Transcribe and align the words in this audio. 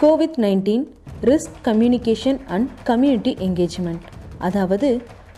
Covid 0.00 0.36
nineteen 0.36 0.84
risk 1.22 1.56
communication 1.64 2.38
and 2.46 2.68
community 2.84 3.32
engagement 3.46 4.04
அதாவது 4.38 4.88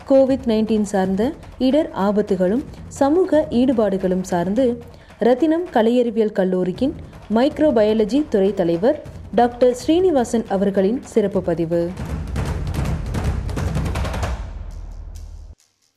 Covid 0.09 0.45
nineteen 0.45 0.81
சார்ந்த 0.81 1.23
இடர் 1.57 1.89
ஆபத்துகளும் 1.91 2.63
சமூக 2.87 3.47
ஈடுபாடுகளும் 3.51 4.21
சார்ந்து 4.21 4.65
ரத்தினம் 5.19 5.65
கலையறிவியல் 5.73 6.31
கல்லூரியின் 6.31 6.95
மைக்ரோபயாலஜி 7.33 8.27
துறை 8.27 8.53
தலைவர் 8.53 8.97
டாக்டர் 9.35 9.73
ஸ்ரீனிவாசன் 9.73 10.45
அவர்களின் 10.47 11.01
சிறப்பு 11.03 11.41
பதிவு. 11.41 11.81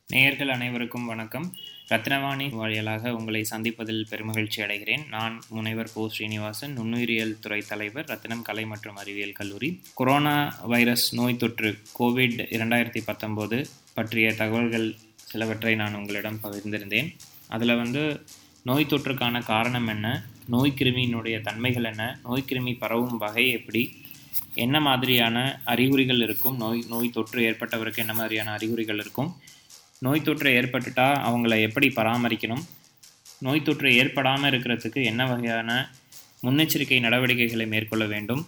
நேயர்கள் 0.09 0.49
அனைவருக்கும் 0.49 1.05
வணக்கம். 1.05 1.47
ரத்னவாணி 1.91 2.45
வாயிலாக 2.59 3.11
உங்களை 3.17 3.41
சந்திப்பதில் 3.51 4.07
பெருமகிழ்ச்சி 4.09 4.59
அடைகிறேன். 4.63 5.03
நான் 5.09 5.35
முனைவர் 5.55 5.91
கோ 5.93 6.03
ஸ்ரீனிவாசன் 6.13 6.73
நுண்ணுயிரியல் 6.77 7.39
துறை 7.43 7.59
தலைவர் 7.69 8.07
ரத்னம் 8.11 8.41
கலை 8.41 8.65
மற்றும் 8.65 8.97
அறிவியல் 9.01 9.37
கல்லூரி. 9.39 9.69
கொரோனா 9.99 10.35
வைரஸ் 10.73 11.05
நோய் 11.19 11.39
தொற்று 11.43 11.69
கோவிட் 11.99 12.35
இரண்டாயிரத்தி 12.55 13.03
பத்தொம்போது 13.09 13.59
பற்றிய 13.93 14.33
தகவல்கள் 14.41 14.87
சிலவற்றை 15.29 15.73
நான் 15.75 15.97
உங்களிடம் 16.01 16.41
பகிர்ந்திருந்தேன். 16.43 17.09
அதில் 17.47 17.75
வந்து 17.75 18.03
நோய் 18.69 18.91
தொற்றுக்கான 18.91 19.45
காரணம் 19.53 19.87
என்ன 19.87 20.07
நோய் 20.47 20.77
கிருமியினுடைய 20.79 21.37
தன்மைகள் 21.41 21.83
என்ன 21.83 22.03
நோய் 22.23 22.47
கிருமி 22.49 22.73
பரவும் 22.83 23.17
வகை 23.17 23.45
எப்படி 23.59 23.83
என்ன 24.63 24.77
மாதிரியான 24.79 25.37
அறிகுறிகள் 25.73 26.21
இருக்கும் 26.21 26.57
நோய் 26.57 26.81
நோய் 26.89 27.15
தொற்று 27.17 27.39
ஏற்பட்டவருக்கு 27.49 28.03
என்ன 28.03 28.13
மாதிரியான 28.13 28.51
அறிகுறிகள் 28.51 28.99
இருக்கும் 29.03 29.29
நோய் 30.05 30.25
தொற்று 30.25 30.49
ஏற்பட்டுட்டா 30.59 31.05
அவங்கள 31.27 31.53
எப்படி 31.67 31.87
பராமரிக்கணும்? 31.99 32.63
நோய் 33.45 33.63
தொற்று 33.67 33.89
ஏற்படாமல் 33.99 34.49
இருக்கிறதுக்கு 34.51 34.99
என்ன 35.11 35.21
வகையான 35.31 35.71
முன்னெச்சரிக்கை 36.45 36.99
நடவடிக்கைகளை 37.05 37.65
மேற்கொள்ள 37.73 38.05
வேண்டும்? 38.13 38.41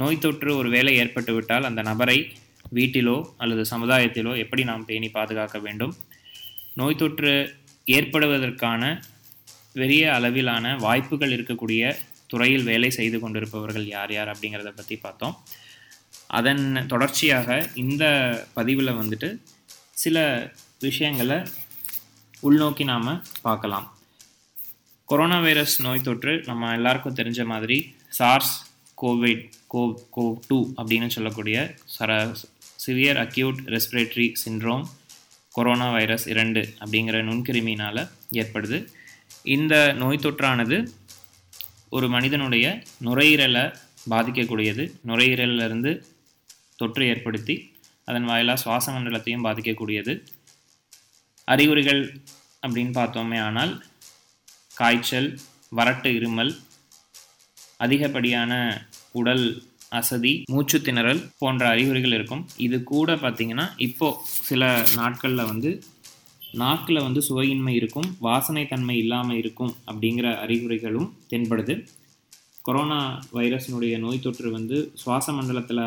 நோய் 0.00 0.22
தொற்று 0.24 0.50
ஒரு 0.60 0.68
வேலை 0.74 0.92
ஏற்பட்டுவிட்டால் 1.02 1.68
அந்த 1.68 1.80
நபரை 1.90 2.18
வீட்டிலோ 2.76 3.16
அல்லது 3.42 3.62
சமுதாயத்திலோ 3.72 4.32
எப்படி 4.44 4.62
நாம் 4.70 4.86
பேணி 4.90 5.08
பாதுகாக்க 5.16 5.58
வேண்டும்? 5.66 5.94
நோய் 6.80 7.00
தொற்று 7.02 7.32
ஏற்படுவதற்கான 7.96 8.82
பெரிய 9.80 10.04
அளவிலான 10.16 10.74
வாய்ப்புகள் 10.86 11.34
இருக்கக்கூடிய 11.36 11.82
துறையில் 12.32 12.68
வேலை 12.70 12.90
செய்து 12.98 13.18
கொண்டிருப்பவர்கள் 13.20 13.86
யார் 13.96 14.12
யார் 14.16 14.32
அப்படிங்கிறத 14.32 14.70
பற்றி 14.78 14.96
பார்த்தோம். 15.04 15.34
அதன் 16.38 16.64
தொடர்ச்சியாக 16.92 17.58
இந்த 17.82 18.04
பதிவில் 18.56 18.98
வந்துட்டு 19.00 19.28
சில 20.02 20.18
விஷயங்களை 20.84 21.36
உள்நோக்கி 22.46 22.84
நாம் 22.90 23.08
பார்க்கலாம். 23.46 23.86
கொரோனா 25.10 25.38
வைரஸ் 25.44 25.74
நோய் 25.86 26.04
தொற்று 26.08 26.32
நம்ம 26.48 26.70
எல்லாருக்கும் 26.76 27.16
தெரிஞ்ச 27.20 27.44
மாதிரி 27.52 27.78
SARS 28.18 28.52
Covid 29.02 29.42
co 29.72 29.82
co 30.16 30.24
two 30.48 30.58
அப்படின்னு 30.78 31.08
சொல்லக்கூடிய 31.14 31.56
சர 31.96 32.10
severe 32.84 33.20
acute 33.24 33.58
respiratory 33.74 34.28
syndrome 34.44 34.84
corona 35.56 35.88
virus 35.96 36.26
இரண்டு 36.34 36.62
அப்படிங்கிற 36.82 37.24
நுண்கிருமினால் 37.30 38.02
ஏற்படுது. 38.40 38.80
இந்த 39.56 39.74
நோய் 40.02 40.24
தொற்றானது 40.26 40.78
ஒரு 41.96 42.08
மனிதனுடைய 42.16 42.66
நுரையீரலை 43.08 43.66
பாதிக்கக்கூடியது. 44.14 44.84
நுரையீரலிருந்து 45.10 45.92
தொற்று 46.80 47.04
ஏற்படுத்தி 47.12 47.56
அதன் 48.08 48.28
வாயிலாக 48.32 48.60
சுவாச 48.64 48.92
மண்டலத்தையும் 48.92 49.46
பாதிக்கக்கூடியது. 49.46 50.12
அறிகுறிகள் 51.52 52.02
அப்படின்னு 52.62 52.92
பார்த்தோமே 53.00 53.38
ஆனால் 53.48 53.72
காய்ச்சல் 54.80 55.28
வறட்டு 55.78 56.10
இருமல் 56.18 56.52
அதிகப்படியான 57.84 58.52
உடல் 59.20 59.44
அசதி 59.98 60.32
மூச்சு 60.52 60.78
திணறல் 60.78 61.20
போன்ற 61.42 61.62
அறிகுறிகள் 61.74 62.14
இருக்கும். 62.16 62.42
இது 62.66 62.76
கூட 62.92 63.14
பார்த்திங்கன்னா 63.22 63.66
இப்போது 63.86 64.18
சில 64.48 64.62
நாட்களில் 64.96 65.48
வந்து 65.52 65.70
நாக்கில் 66.62 67.04
வந்து 67.06 67.20
சுவையின்மை 67.28 67.74
இருக்கும் 67.80 68.08
வாசனை 68.26 68.64
தன்மை 68.72 68.96
இல்லாமல் 69.02 69.38
இருக்கும் 69.42 69.72
அப்படிங்கிற 69.90 70.26
அறிகுறிகளும் 70.44 71.08
தென்படுது. 71.30 71.74
கொரோனா 72.66 73.00
வைரஸினுடைய 73.36 73.94
நோய் 74.04 74.24
தொற்று 74.24 74.48
வந்து 74.56 74.78
சுவாச 75.02 75.32
மண்டலத்தில் 75.32 75.84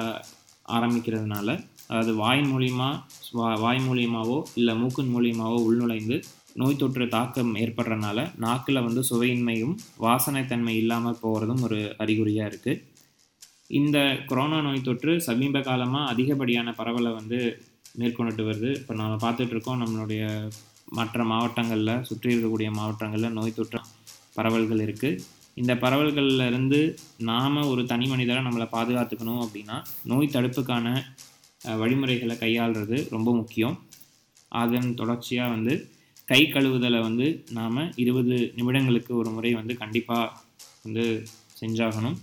ஆரம்பிக்கிறதுனால 0.77 1.49
அதாவது 1.91 2.11
வாய் 2.15 2.43
மூலியமா 2.47 2.89
வா- 3.33 3.57
வாய் 3.59 3.81
மூலியமாகவோ 3.81 4.37
இல்லை 4.55 4.73
மூக்கின் 4.75 5.11
மூலியமாகவோ 5.13 5.57
உள்நுழைந்து 5.65 6.17
நோய் 6.55 6.75
தொற்று 6.75 7.05
தாக்கம் 7.09 7.51
ஏற்படுறதுனால 7.57 8.21
நாக்கில் 8.37 8.85
வந்து 8.85 9.01
சுவையின்மையும் 9.09 9.75
வாசனைத்தன்மை 10.01 10.75
இல்லாமல் 10.77 11.21
போகிறதும் 11.21 11.63
ஒரு 11.63 11.79
அறிகுறியாக 11.97 12.49
இருக்குது 12.49 12.79
இந்த 13.71 13.97
கொரோனா 14.25 14.57
நோய் 14.61 14.81
தொற்று 14.81 15.13
சமீப 15.25 15.61
காலமாக 15.61 16.09
அதிகப்படியான 16.11 16.69
பரவலை 16.75 17.11
வந்து 17.13 17.39
மேற்கொண்டுட்டு 17.95 18.43
வருது. 18.45 18.69
இப்போ 18.77 18.93
நம்ம 18.95 19.15
பார்த்துட்ருக்கோம் 19.21 19.81
நம்மளுடைய 19.81 20.23
மற்ற 20.91 21.23
மாவட்டங்களில் 21.25 22.03
சுற்றி 22.07 22.29
இருக்கக்கூடிய 22.31 22.69
மாவட்டங்களில் 22.75 23.35
நோய் 23.37 23.55
தொற்று 23.55 23.79
பரவல்கள் 24.35 24.83
இருக்குது 24.85 25.21
இந்த 25.57 25.73
பரவல்கள்லருந்து 25.81 26.79
நாம் 27.25 27.57
ஒரு 27.69 27.81
தனி 27.85 28.05
மனிதராக 28.07 28.47
நம்மளை 28.47 28.67
பாதுகாத்துக்கணும் 28.71 29.41
அப்படின்னா 29.43 29.77
நோய் 30.05 30.33
தடுப்புக்கான 30.33 30.87
வழிமுறைகளை 31.81 32.35
கையாளுறது 32.35 32.97
ரொம்ப 33.09 33.29
முக்கியம். 33.35 33.75
அதன் 34.51 34.89
தொடர்ச்சியாக 34.93 35.53
வந்து 35.55 35.73
கை 36.25 36.41
கழுவுதலை 36.43 36.99
வந்து 37.01 37.27
நாம் 37.51 37.79
இருபது 37.95 38.35
நிமிடங்களுக்கு 38.57 39.11
ஒரு 39.21 39.29
முறை 39.29 39.53
வந்து 39.53 39.73
கண்டிப்பாக 39.77 40.33
வந்து 40.83 41.05
செஞ்சாகணும். 41.61 42.17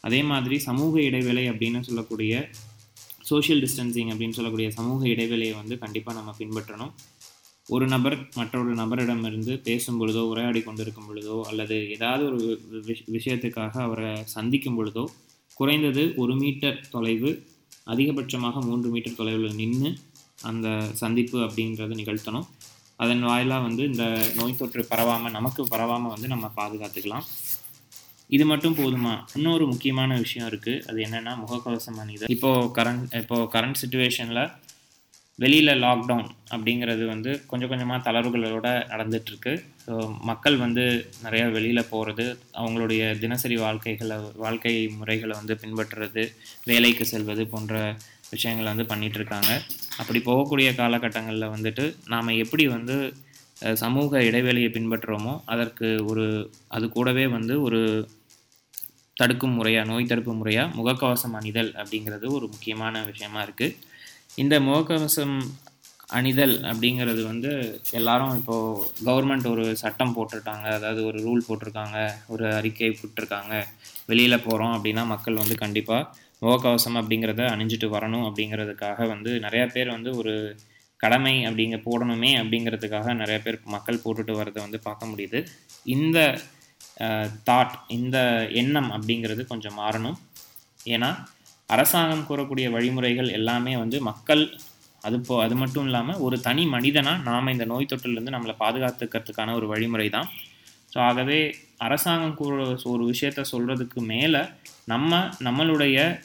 அதே 0.00 0.22
மாதிரி 0.22 0.58
சமூக 0.58 1.00
இடைவேளை 1.02 1.44
அப்படின்னு 1.50 1.80
சொல்லக்கூடிய 1.80 2.32
சோஷியல் 3.30 3.62
டிஸ்டன்சிங் 3.62 4.10
அப்படின்னு 4.12 4.36
சொல்லக்கூடிய 4.38 4.68
சமூக 4.70 5.00
இடைவேளையை 5.08 5.54
வந்து 5.54 5.74
கண்டிப்பாக 5.78 6.18
நம்ம 6.18 6.34
பின்பற்றணும். 6.38 6.92
ஒரு 7.68 7.86
நபர் 7.86 8.16
மற்றொரு 8.34 8.74
நபரிடமிருந்து 8.74 9.54
பேசும் 9.66 9.98
பொழுதோ 10.00 10.22
உரையாடி 10.32 10.60
கொண்டிருக்கும் 10.62 11.08
பொழுதோ 11.08 11.36
அல்லது 11.42 11.76
ஏதாவது 11.96 12.24
ஒரு 12.24 12.60
விஷயத்துக்காக 13.16 13.74
அவரை 13.86 14.12
சந்திக்கும் 14.24 14.78
பொழுதோ 14.78 15.04
குறைந்தது 15.54 16.14
ஒரு 16.14 16.34
மீட்டர் 16.36 16.78
தொலைவு 16.90 17.30
அதிகபட்சமாக 17.92 18.62
மூன்று 18.68 18.88
மீட்டர் 18.94 19.18
தொலைவில் 19.20 19.58
நின்று 19.60 19.90
அந்த 20.50 20.68
சந்திப்பு 21.02 21.38
அப்படின்றத 21.46 21.94
நிகழ்த்தணும். 22.00 22.46
அதன் 23.02 23.22
வாயிலாக 23.28 23.64
வந்து 23.66 23.82
இந்த 23.90 24.04
நோய் 24.38 24.58
தொற்று 24.60 24.82
பரவாமல் 24.92 25.34
நமக்கு 25.38 25.62
பரவாமல் 25.74 26.12
வந்து 26.14 26.28
நம்ம 26.34 26.46
பாதுகாத்துக்கலாம். 26.60 27.26
இது 28.36 28.44
மட்டும் 28.52 28.78
போதுமா? 28.78 29.12
இன்னொரு 29.36 29.64
முக்கியமான 29.72 30.16
விஷயம் 30.24 30.48
இருக்குது 30.50 30.82
அது 30.88 30.98
என்னென்னா 31.06 31.32
முகக்கவசம் 31.42 32.00
அணிதல். 32.02 32.32
இப்போது 32.34 32.66
கரண்ட் 32.78 33.14
இப்போது 33.20 33.50
கரண்ட் 33.54 33.80
சுச்சுவேஷனில் 33.82 34.42
வெளியில் 35.38 35.80
லாக்டவுன் 35.82 36.30
அப்படிங்கிறது 36.52 37.04
வந்து 37.06 37.30
கொஞ்சம் 37.46 37.70
கொஞ்சமாக 37.70 37.98
தளர்வுகளோடு 38.06 38.72
நடந்துகிட்ருக்கு 38.90 39.52
ஸோ 39.82 39.92
மக்கள் 40.22 40.56
வந்து 40.56 40.84
நிறையா 41.24 41.44
வெளியில் 41.52 41.88
போகிறது 41.90 42.24
அவங்களுடைய 42.54 43.02
தினசரி 43.18 43.56
வாழ்க்கைகளை 43.56 44.16
வாழ்க்கை 44.36 44.74
முறைகளை 44.96 45.34
வந்து 45.36 45.56
பின்பற்றுறது 45.56 46.24
வேலைக்கு 46.66 47.04
செல்வது 47.04 47.44
போன்ற 47.46 47.74
விஷயங்களை 48.32 48.68
வந்து 48.68 48.86
பண்ணிகிட்ருக்காங்க 48.86 49.50
இருக்காங்க 49.50 49.98
அப்படி 49.98 50.20
போகக்கூடிய 50.22 50.68
காலகட்டங்களில் 50.74 51.52
வந்துட்டு 51.52 51.84
நாம் 52.06 52.38
எப்படி 52.38 52.64
வந்து 52.68 52.96
சமூக 53.78 54.20
இடைவெளியை 54.22 54.70
பின்பற்றுறோமோ 54.70 55.34
அதற்கு 55.46 55.88
ஒரு 56.06 56.26
அது 56.68 56.86
கூடவே 56.88 57.24
வந்து 57.28 57.54
ஒரு 57.62 57.80
தடுக்கும் 59.16 59.54
முறையாக 59.54 59.88
நோய் 59.88 60.10
தடுப்பு 60.10 60.32
முறையாக 60.32 60.74
முகக்கவசம் 60.76 61.36
அணிதல் 61.36 61.70
அப்படிங்கிறது 61.74 62.26
ஒரு 62.32 62.46
முக்கியமான 62.46 63.00
விஷயமா 63.04 63.40
இருக்குது 63.42 63.74
இந்த 64.42 64.54
முகக்கவசம் 64.66 65.36
அணிதல் 66.16 66.54
அப்படிங்கிறது 66.70 67.22
வந்து 67.30 67.50
எல்லாரும் 67.98 68.34
இப்போது 68.38 68.84
கவர்மெண்ட் 69.08 69.46
ஒரு 69.52 69.64
சட்டம் 69.82 70.14
போட்டிருக்காங்க. 70.16 70.66
அதாவது 70.78 71.00
ஒரு 71.08 71.18
ரூல் 71.26 71.42
போட்டிருக்காங்க. 71.48 71.98
ஒரு 72.32 72.44
அறிக்கை 72.58 72.90
விட்டுருக்காங்க 73.00 73.54
வெளியில் 74.10 74.44
போகிறோம் 74.46 74.74
அப்படின்னா 74.76 75.02
மக்கள் 75.12 75.40
வந்து 75.42 75.56
கண்டிப்பாக 75.64 76.08
முகக்கவசம் 76.44 76.98
அப்படிங்கிறத 77.00 77.44
அணிஞ்சிட்டு 77.54 77.88
வரணும் 77.96 78.26
அப்படிங்கிறதுக்காக 78.28 79.08
வந்து 79.14 79.30
நிறையா 79.46 79.66
பேர் 79.74 79.94
வந்து 79.96 80.12
ஒரு 80.20 80.34
கடமை 81.00 81.34
அப்படிங்க 81.48 81.76
போடணுமே 81.88 82.30
அப்படிங்கிறதுக்காக 82.42 83.14
நிறைய 83.22 83.38
பேர் 83.42 83.58
மக்கள் 83.74 84.02
போட்டுட்டு 84.04 84.32
வரதை 84.40 84.60
வந்து 84.66 84.78
பார்க்க 84.86 85.10
முடியுது. 85.12 85.40
இந்த 85.96 86.18
தாட் 87.48 87.74
இந்த 87.98 88.18
எண்ணம் 88.60 88.90
அப்படிங்கிறது 88.96 89.42
கொஞ்சம் 89.52 89.78
மாறணும். 89.82 90.16
ஏன்னா 90.94 91.10
அரசாங்கம் 91.68 92.26
கூறக்கூடிய 92.26 92.70
வழிமுறைகள் 92.70 93.30
எல்லாமே 93.30 93.76
வந்து 93.76 94.00
மக்கள் 94.00 94.42
அது 95.02 95.20
போ 95.20 95.42
அது 95.42 95.54
மட்டும் 95.54 95.84
இல்லாமல் 95.84 96.16
ஒரு 96.16 96.40
தனி 96.40 96.66
மனிதனாக 96.66 97.22
நாம் 97.22 97.46
இந்த 97.46 97.64
நோய் 97.64 97.86
தொற்றுலேருந்து 97.86 98.34
நம்மளை 98.36 98.54
பாதுகாத்துக்கிறதுக்கான 98.58 99.54
ஒரு 99.54 99.66
வழிமுறை 99.66 100.08
தான் 100.08 100.28
ஸோ 100.92 100.98
ஆகவே 100.98 101.38
அரசாங்கம் 101.78 102.34
கூற 102.34 102.76
ஒரு 102.84 103.04
விஷயத்த 103.04 103.40
சொல்கிறதுக்கு 103.52 104.00
மேலே 104.00 104.42
நம்ம 104.84 105.18
நம்மளுடைய 105.44 106.18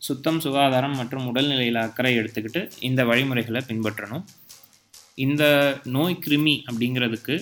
சுத்தம் 0.00 0.40
சுகாதாரம் 0.40 0.96
மற்றும் 0.96 1.26
உடல்நிலையில் 1.26 1.76
அக்கறை 1.76 2.18
எடுத்துக்கிட்டு 2.18 2.70
இந்த 2.80 3.04
வழிமுறைகளை 3.04 3.62
பின்பற்றணும். 3.68 4.24
இந்த 5.16 5.44
நோய் 5.84 6.22
கிருமி 6.26 6.64
அப்படிங்கிறதுக்கு 6.66 7.34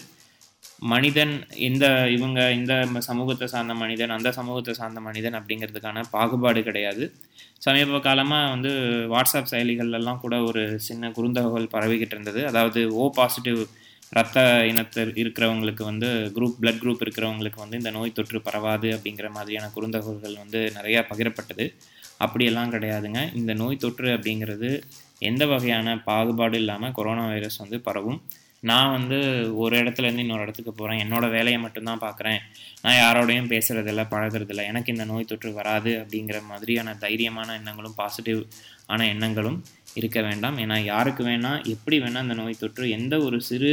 மனிதன் 0.81 1.47
இந்த 1.55 2.11
இவங்க 2.11 2.53
இந்த 2.53 2.89
சமூகத்தை 3.01 3.47
சார்ந்த 3.47 3.75
மனிதன் 3.75 4.11
அந்த 4.11 4.33
சமூகத்தை 4.33 4.75
சார்ந்த 4.75 5.01
மனிதன் 5.01 5.35
அப்படிங்கிறதுக்கான 5.35 6.01
பாகுபாடு 6.11 6.63
கிடையாது. 6.63 7.15
சமீப 7.59 8.01
காலமாக 8.01 8.51
வந்து 8.51 8.71
வாட்ஸ்அப் 9.15 9.51
செயலிகள்லாம் 9.51 10.21
கூட 10.21 10.43
ஒரு 10.43 10.81
சின்ன 10.81 11.09
குறுந்தகவல் 11.09 11.73
பரவிக்கிட்டு 11.73 12.17
இருந்தது. 12.17 12.47
அதாவது 12.47 12.93
ஓ 12.95 13.11
பாசிட்டிவ் 13.11 13.63
ரத்த 14.11 14.67
இனத்தில் 14.67 15.13
இருக்கிறவங்களுக்கு 15.13 15.83
வந்து 15.83 16.33
குரூப் 16.37 16.57
பிளட் 16.61 16.81
குரூப் 16.83 17.03
இருக்கிறவங்களுக்கு 17.05 17.57
வந்து 17.57 17.77
இந்த 17.77 17.91
நோய் 17.91 18.13
தொற்று 18.13 18.41
பரவாது 18.41 18.91
அப்படிங்கிற 18.91 19.31
மாதிரியான 19.31 19.71
குறுந்தகவல்கள் 19.75 20.37
வந்து 20.37 20.73
நிறையா 20.75 21.03
பகிரப்பட்டது. 21.11 21.75
அப்படியெல்லாம் 22.19 22.73
கிடையாதுங்க. 22.73 23.35
இந்த 23.35 23.55
நோய் 23.55 23.77
தொற்று 23.77 24.09
அப்படிங்கிறது 24.09 24.83
எந்த 25.19 25.47
வகையான 25.47 25.99
பாகுபாடு 25.99 26.59
இல்லாமல் 26.59 26.93
கொரோனா 26.93 27.27
வைரஸ் 27.27 27.57
வந்து 27.57 27.81
பரவும். 27.81 28.23
நான் 28.71 28.93
வந்து 28.97 29.19
ஒரு 29.63 29.75
இடத்துலேருந்து 29.83 30.25
இன்னொரு 30.25 30.45
இடத்துக்கு 30.47 30.73
போகிறேன் 30.73 31.01
என்னோட 31.05 31.25
வேலையை 31.31 31.59
மட்டும்தான் 31.61 32.03
பார்க்குறேன் 32.05 32.41
நான் 32.83 32.99
யாரோடையும் 33.03 33.51
பேசுகிறதில்ல 33.53 34.03
பழகிறதில்ல. 34.13 34.63
எனக்கு 34.71 34.93
இந்த 34.93 35.05
நோய் 35.05 35.29
தொற்று 35.31 35.51
வராது 35.53 35.91
அப்படிங்கிற 36.03 36.39
மாதிரியான 36.51 36.95
தைரியமான 37.01 37.49
எண்ணங்களும் 37.59 37.97
பாசிட்டிவ் 37.97 38.41
ஆன 38.87 39.07
எண்ணங்களும் 39.07 39.59
இருக்க 39.95 40.21
வேண்டாம். 40.23 40.57
ஏன்னா 40.59 40.79
யாருக்கு 40.85 41.23
வேணால் 41.25 41.63
எப்படி 41.75 41.99
வேணால் 41.99 42.25
அந்த 42.27 42.35
நோய் 42.35 42.61
தொற்று 42.61 42.87
எந்த 42.91 43.15
ஒரு 43.19 43.39
சிறு 43.41 43.73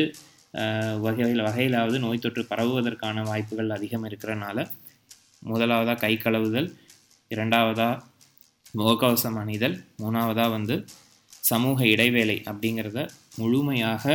வகையில் 0.99 1.43
வகையிலாவது 1.47 1.97
நோய் 1.99 2.23
தொற்று 2.25 2.41
பரவுவதற்கான 2.49 3.23
வாய்ப்புகள் 3.23 3.75
அதிகம் 3.77 4.07
இருக்கிறனால 4.09 4.65
முதலாவதாக 5.43 5.99
கை 5.99 6.13
கழுவுதல் 6.23 6.67
இரண்டாவதாக 7.31 8.01
முகக்கவசம் 8.77 9.37
அணிதல் 9.41 9.77
மூணாவதாக 10.01 10.49
வந்து 10.49 10.75
சமூக 11.43 11.79
இடைவேளை 11.87 12.35
அப்படிங்கிறத 12.45 12.99
முழுமையாக 13.37 14.05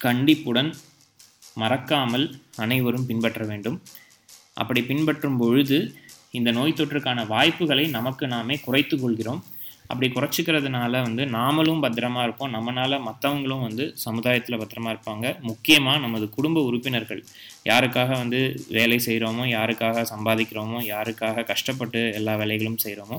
கண்டிப்புடன் 0.00 0.70
மறக்காமல் 1.62 2.26
அனைவரும் 2.64 3.06
பின்பற்ற 3.10 3.42
வேண்டும். 3.50 3.78
அப்படி 4.62 4.80
பின்பற்றும் 4.90 5.38
பொழுது 5.42 5.78
இந்த 6.38 6.50
நோய் 6.56 6.78
தொற்றுக்கான 6.78 7.20
வாய்ப்புகளை 7.34 7.84
நமக்கு 7.98 8.24
நாமே 8.32 8.56
குறைத்து 8.64 8.96
கொள்கிறோம். 8.98 9.42
அப்படி 9.90 10.06
குறைச்சிக்கிறதுனால 10.14 11.00
வந்து 11.06 11.22
நாமளும் 11.34 11.82
பத்திரமா 11.84 12.22
இருப்போம். 12.26 12.52
நம்மளால் 12.54 13.04
மற்றவங்களும் 13.08 13.62
வந்து 13.66 13.84
சமுதாயத்தில் 14.04 14.58
பத்திரமா 14.62 14.90
இருப்பாங்க. 14.94 15.26
முக்கியமாக 15.48 16.02
நமது 16.04 16.26
குடும்ப 16.36 16.62
உறுப்பினர்கள். 16.68 17.20
யாருக்காக 17.70 18.10
வந்து 18.22 18.40
வேலை 18.78 18.98
செய்கிறோமோ 19.06 19.44
யாருக்காக 19.56 20.04
சம்பாதிக்கிறோமோ 20.12 20.80
யாருக்காக 20.92 21.44
கஷ்டப்பட்டு 21.52 22.02
எல்லா 22.20 22.34
வேலைகளும் 22.42 22.80
செய்கிறோமோ 22.84 23.18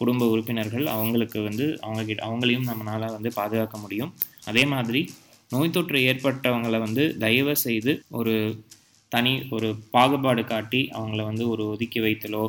குடும்ப 0.00 0.28
உறுப்பினர்கள் 0.34 0.86
அவங்களுக்கு 0.96 1.40
வந்து 1.48 1.66
அவங்க 1.84 2.04
கிட்ட 2.04 2.22
அவங்களையும் 2.28 2.68
நம்மளால் 2.70 3.14
வந்து 3.16 3.32
பாதுகாக்க 3.40 3.76
முடியும். 3.84 4.12
அதே 4.50 4.64
மாதிரி 4.74 5.02
நோய் 5.52 5.72
தொற்று 5.72 5.98
ஏற்பட்டவங்களை 6.04 6.78
வந்து 6.78 7.04
தயவு 7.18 7.54
செய்து 7.62 7.92
ஒரு 8.10 8.34
தனி 9.12 9.32
ஒரு 9.50 9.68
பாகுபாடு 9.90 10.42
காட்டி 10.44 10.80
அவங்கள 10.92 11.22
வந்து 11.24 11.44
ஒரு 11.48 11.62
ஒதுக்கி 11.66 12.00
வைத்தலோ 12.00 12.44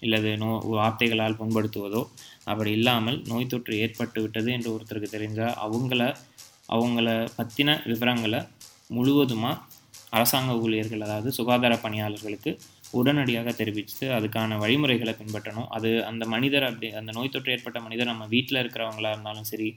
இல்லது 0.00 0.30
நோ 0.36 0.50
வார்த்தைகளால் 0.70 1.38
புண்படுத்துவதோ 1.38 2.02
அப்படி 2.44 2.70
இல்லாமல் 2.70 3.18
நோய் 3.26 3.46
தொற்று 3.46 3.74
ஏற்பட்டு 3.76 4.18
விட்டது 4.22 4.48
என்று 4.52 4.68
ஒருத்தருக்கு 4.72 5.08
தெரிஞ்சால் 5.08 5.56
அவங்கள 5.60 6.02
அவங்கள 6.68 7.08
பற்றின 7.36 7.70
விவரங்களை 7.84 8.40
முழுவதுமாக 8.90 9.62
அரசாங்க 10.10 10.52
ஊழியர்கள் 10.58 11.04
அதாவது 11.06 11.30
சுகாதார 11.32 11.74
பணியாளர்களுக்கு 11.78 12.50
உடனடியாக 12.98 13.52
தெரிவித்து 13.60 14.04
அதுக்கான 14.16 14.58
வழிமுறைகளை 14.62 15.12
பின்பற்றணும். 15.20 15.68
அது 15.76 15.90
அந்த 16.10 16.24
மனிதர் 16.34 16.66
அப்படி 16.68 16.88
அந்த 17.00 17.10
நோய் 17.16 17.32
தொற்று 17.34 17.52
ஏற்பட்ட 17.54 17.78
மனிதர் 17.86 18.10
நம்ம 18.12 18.26
வீட்டில் 18.34 18.60
இருக்கிறவங்களா 18.62 19.12
இருந்தாலும் 19.14 19.48
சரி 19.50 19.68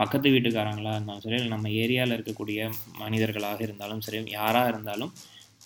பக்கத்து 0.00 0.34
வீட்டுக்காரங்களாக 0.34 0.96
இருந்தாலும் 0.98 1.24
சரி 1.26 1.38
இல்லை 1.38 1.52
நம்ம 1.56 1.70
ஏரியாவில் 1.82 2.16
இருக்கக்கூடிய 2.16 2.68
மனிதர்களாக 3.04 3.60
இருந்தாலும் 3.68 4.02
சரி 4.06 4.20
யாராக 4.38 4.72
இருந்தாலும் 4.72 5.12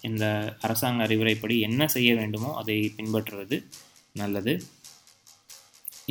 இந்த 0.09 0.25
அரசாங்க 0.67 1.01
அறிவுரைப்படி 1.07 1.57
என்ன 1.69 1.89
செய்ய 1.95 2.11
வேண்டுமோ 2.21 2.51
அதை 2.61 2.77
பின்பற்றுவது 2.99 3.57
நல்லது. 4.15 4.53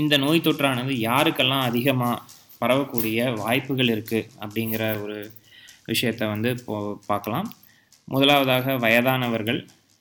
இந்த 0.01 0.13
நோய் 0.23 0.45
தொற்றானது 0.45 0.93
யாருக்கெல்லாம் 1.07 1.65
அதிகமாக 1.69 2.21
பரவக்கூடிய 2.61 3.17
வாய்ப்புகள் 3.41 3.91
இருக்குது 3.95 4.27
அப்படிங்கிற 4.43 4.83
ஒரு 5.03 5.17
விஷயத்தை 5.89 6.25
வந்து 6.33 6.49
இப்போ 6.57 6.77
பார்க்கலாம். 7.09 7.47
முதலாவதாக 8.07 8.75
வயதானவர்கள் 8.83 9.59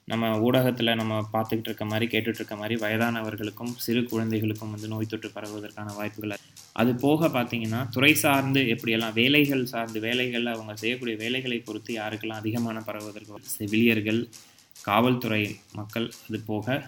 நம்ம 0.09 0.27
ஊடகத்தில் 0.39 0.91
நம்ம 0.95 1.15
பார்த்துக்கிட்டு 1.33 1.69
இருக்க 1.69 1.85
மாதிரி 1.85 2.07
கேட்டுட்டு 2.07 2.41
இருக்க 2.41 2.57
மாதிரி 2.57 2.75
வயதானவர்களுக்கும் 2.77 3.73
சிறு 3.77 4.01
குழந்தைகளுக்கும் 4.05 4.71
வந்து 4.71 4.89
நோய் 4.89 5.09
தொற்று 5.09 5.29
பரவுவதற்கான 5.31 5.89
வாய்ப்புகள் 5.95 6.35
அது 6.77 6.93
போக 6.97 7.29
பார்த்தீங்கன்னா 7.29 7.81
துறை 7.89 8.13
சார்ந்து 8.17 8.61
எப்படியெல்லாம் 8.67 9.15
வேலைகள் 9.15 9.65
சார்ந்து 9.65 10.01
வேலைகள் 10.01 10.47
அவங்க 10.47 10.75
செய்யக்கூடிய 10.75 11.17
வேலைகளை 11.17 11.59
பொறுத்து 11.61 11.93
யாருக்கெல்லாம் 11.93 12.41
அதிகமான 12.41 12.81
பரவுவதற்கு 12.81 13.55
செவிலியர்கள் 13.57 14.21
காவல்துறை 14.85 15.43
மக்கள் 15.73 16.09
அது 16.27 16.41
போக 16.47 16.79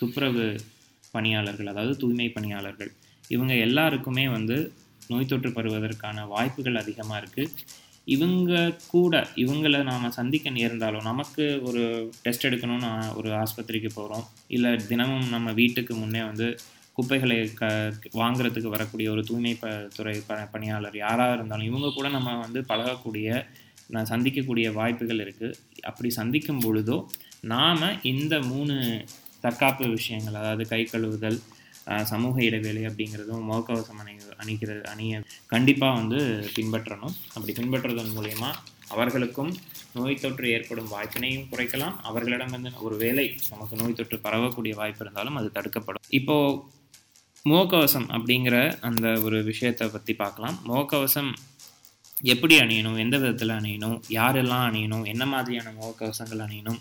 துப்புரவு 0.00 0.46
பணியாளர்கள் 1.14 1.70
அதாவது 1.72 1.94
தூய்மை 1.96 2.28
பணியாளர்கள் 2.28 2.90
இவங்க 3.30 3.52
எல்லாருக்குமே 3.60 4.24
வந்து 4.28 4.56
நோய் 5.10 5.26
தொற்று 5.26 5.50
பருவதற்கான 5.50 6.26
வாய்ப்புகள் 6.26 6.76
அதிகமாக 6.76 7.20
இருக்குது 7.20 7.48
இவங்க 8.06 8.52
கூட 8.90 9.14
இவங்களை 9.36 9.80
நாம் 9.82 10.14
சந்திக்க 10.14 10.50
நேர்ந்தாலும் 10.50 11.04
நமக்கு 11.04 11.44
ஒரு 11.62 11.82
டெஸ்ட் 12.22 12.46
எடுக்கணும்னு 12.46 12.90
ஒரு 13.14 13.30
ஆஸ்பத்திரிக்கு 13.36 13.90
போகிறோம் 13.94 14.24
இல்லை 14.48 14.70
தினமும் 14.84 15.26
நம்ம 15.28 15.52
வீட்டுக்கு 15.52 15.94
முன்னே 15.94 16.22
வந்து 16.22 16.48
குப்பைகளை 16.98 17.36
க 17.54 17.66
வாங்குறதுக்கு 18.14 18.68
வரக்கூடிய 18.68 19.08
ஒரு 19.10 19.22
தூய்மை 19.24 19.52
ப 19.54 19.68
துறை 19.94 20.16
ப 20.28 20.38
பணியாளர் 20.52 20.96
யாராக 20.96 21.36
இருந்தாலும் 21.36 21.68
இவங்க 21.68 21.90
கூட 21.92 22.08
நம்ம 22.08 22.34
வந்து 22.38 22.62
பழகக்கூடிய 22.68 23.28
நான் 23.90 24.10
சந்திக்கக்கூடிய 24.10 24.66
வாய்ப்புகள் 24.72 25.22
இருக்குது 25.24 25.56
அப்படி 25.82 26.10
சந்திக்கும் 26.12 26.62
பொழுதோ 26.62 26.98
நாம் 27.44 27.86
இந்த 28.04 28.34
மூணு 28.42 28.74
தற்காப்பு 29.40 29.84
விஷயங்கள் 29.90 30.38
அதாவது 30.40 30.64
கை 30.68 30.82
கழுவுதல் 30.84 31.38
சமூக 32.04 32.42
இடைவேளை 32.44 32.82
அப்படிங்கிறதும் 32.86 33.46
முகக்கவசம் 33.50 34.00
அணி 34.02 34.14
அணிக்கிறது 34.42 34.82
அணிய 34.82 35.22
கண்டிப்பாக 35.46 35.98
வந்து 36.00 36.50
பின்பற்றணும். 36.54 37.14
அப்படி 37.34 37.52
பின்பற்றுவதன் 37.52 38.16
மூலயமா 38.18 38.50
அவர்களுக்கும் 38.88 39.54
நோய் 39.92 40.14
தொற்று 40.14 40.50
ஏற்படும் 40.50 40.92
வாய்ப்பினையும் 40.92 41.46
குறைக்கலாம். 41.52 41.96
அவர்களிடமிருந்து 42.00 42.72
ஒரு 42.80 42.96
வேலை 42.96 43.36
நமக்கு 43.50 43.76
நோய் 43.76 43.92
தொற்று 43.92 44.18
பரவக்கூடிய 44.22 44.74
வாய்ப்பு 44.74 45.04
இருந்தாலும் 45.04 45.36
அது 45.36 45.50
தடுக்கப்படும். 45.52 46.02
இப்போது 46.08 46.60
முகக்கவசம் 47.44 48.08
அப்படிங்கிற 48.16 48.78
அந்த 48.80 49.20
ஒரு 49.20 49.44
விஷயத்தை 49.44 49.88
பற்றி 49.88 50.14
பார்க்கலாம். 50.14 50.58
முகக்கவசம் 50.68 51.32
எப்படி 52.22 52.58
அணியணும்? 52.58 52.98
எந்த 52.98 53.18
விதத்தில் 53.18 53.48
அணியணும்? 53.48 54.02
யாரெல்லாம் 54.08 54.64
அணியணும்? 54.70 55.06
என்ன 55.06 55.26
மாதிரியான 55.26 55.70
முகக்கவசங்கள் 55.70 56.42
அணியணும்? 56.46 56.80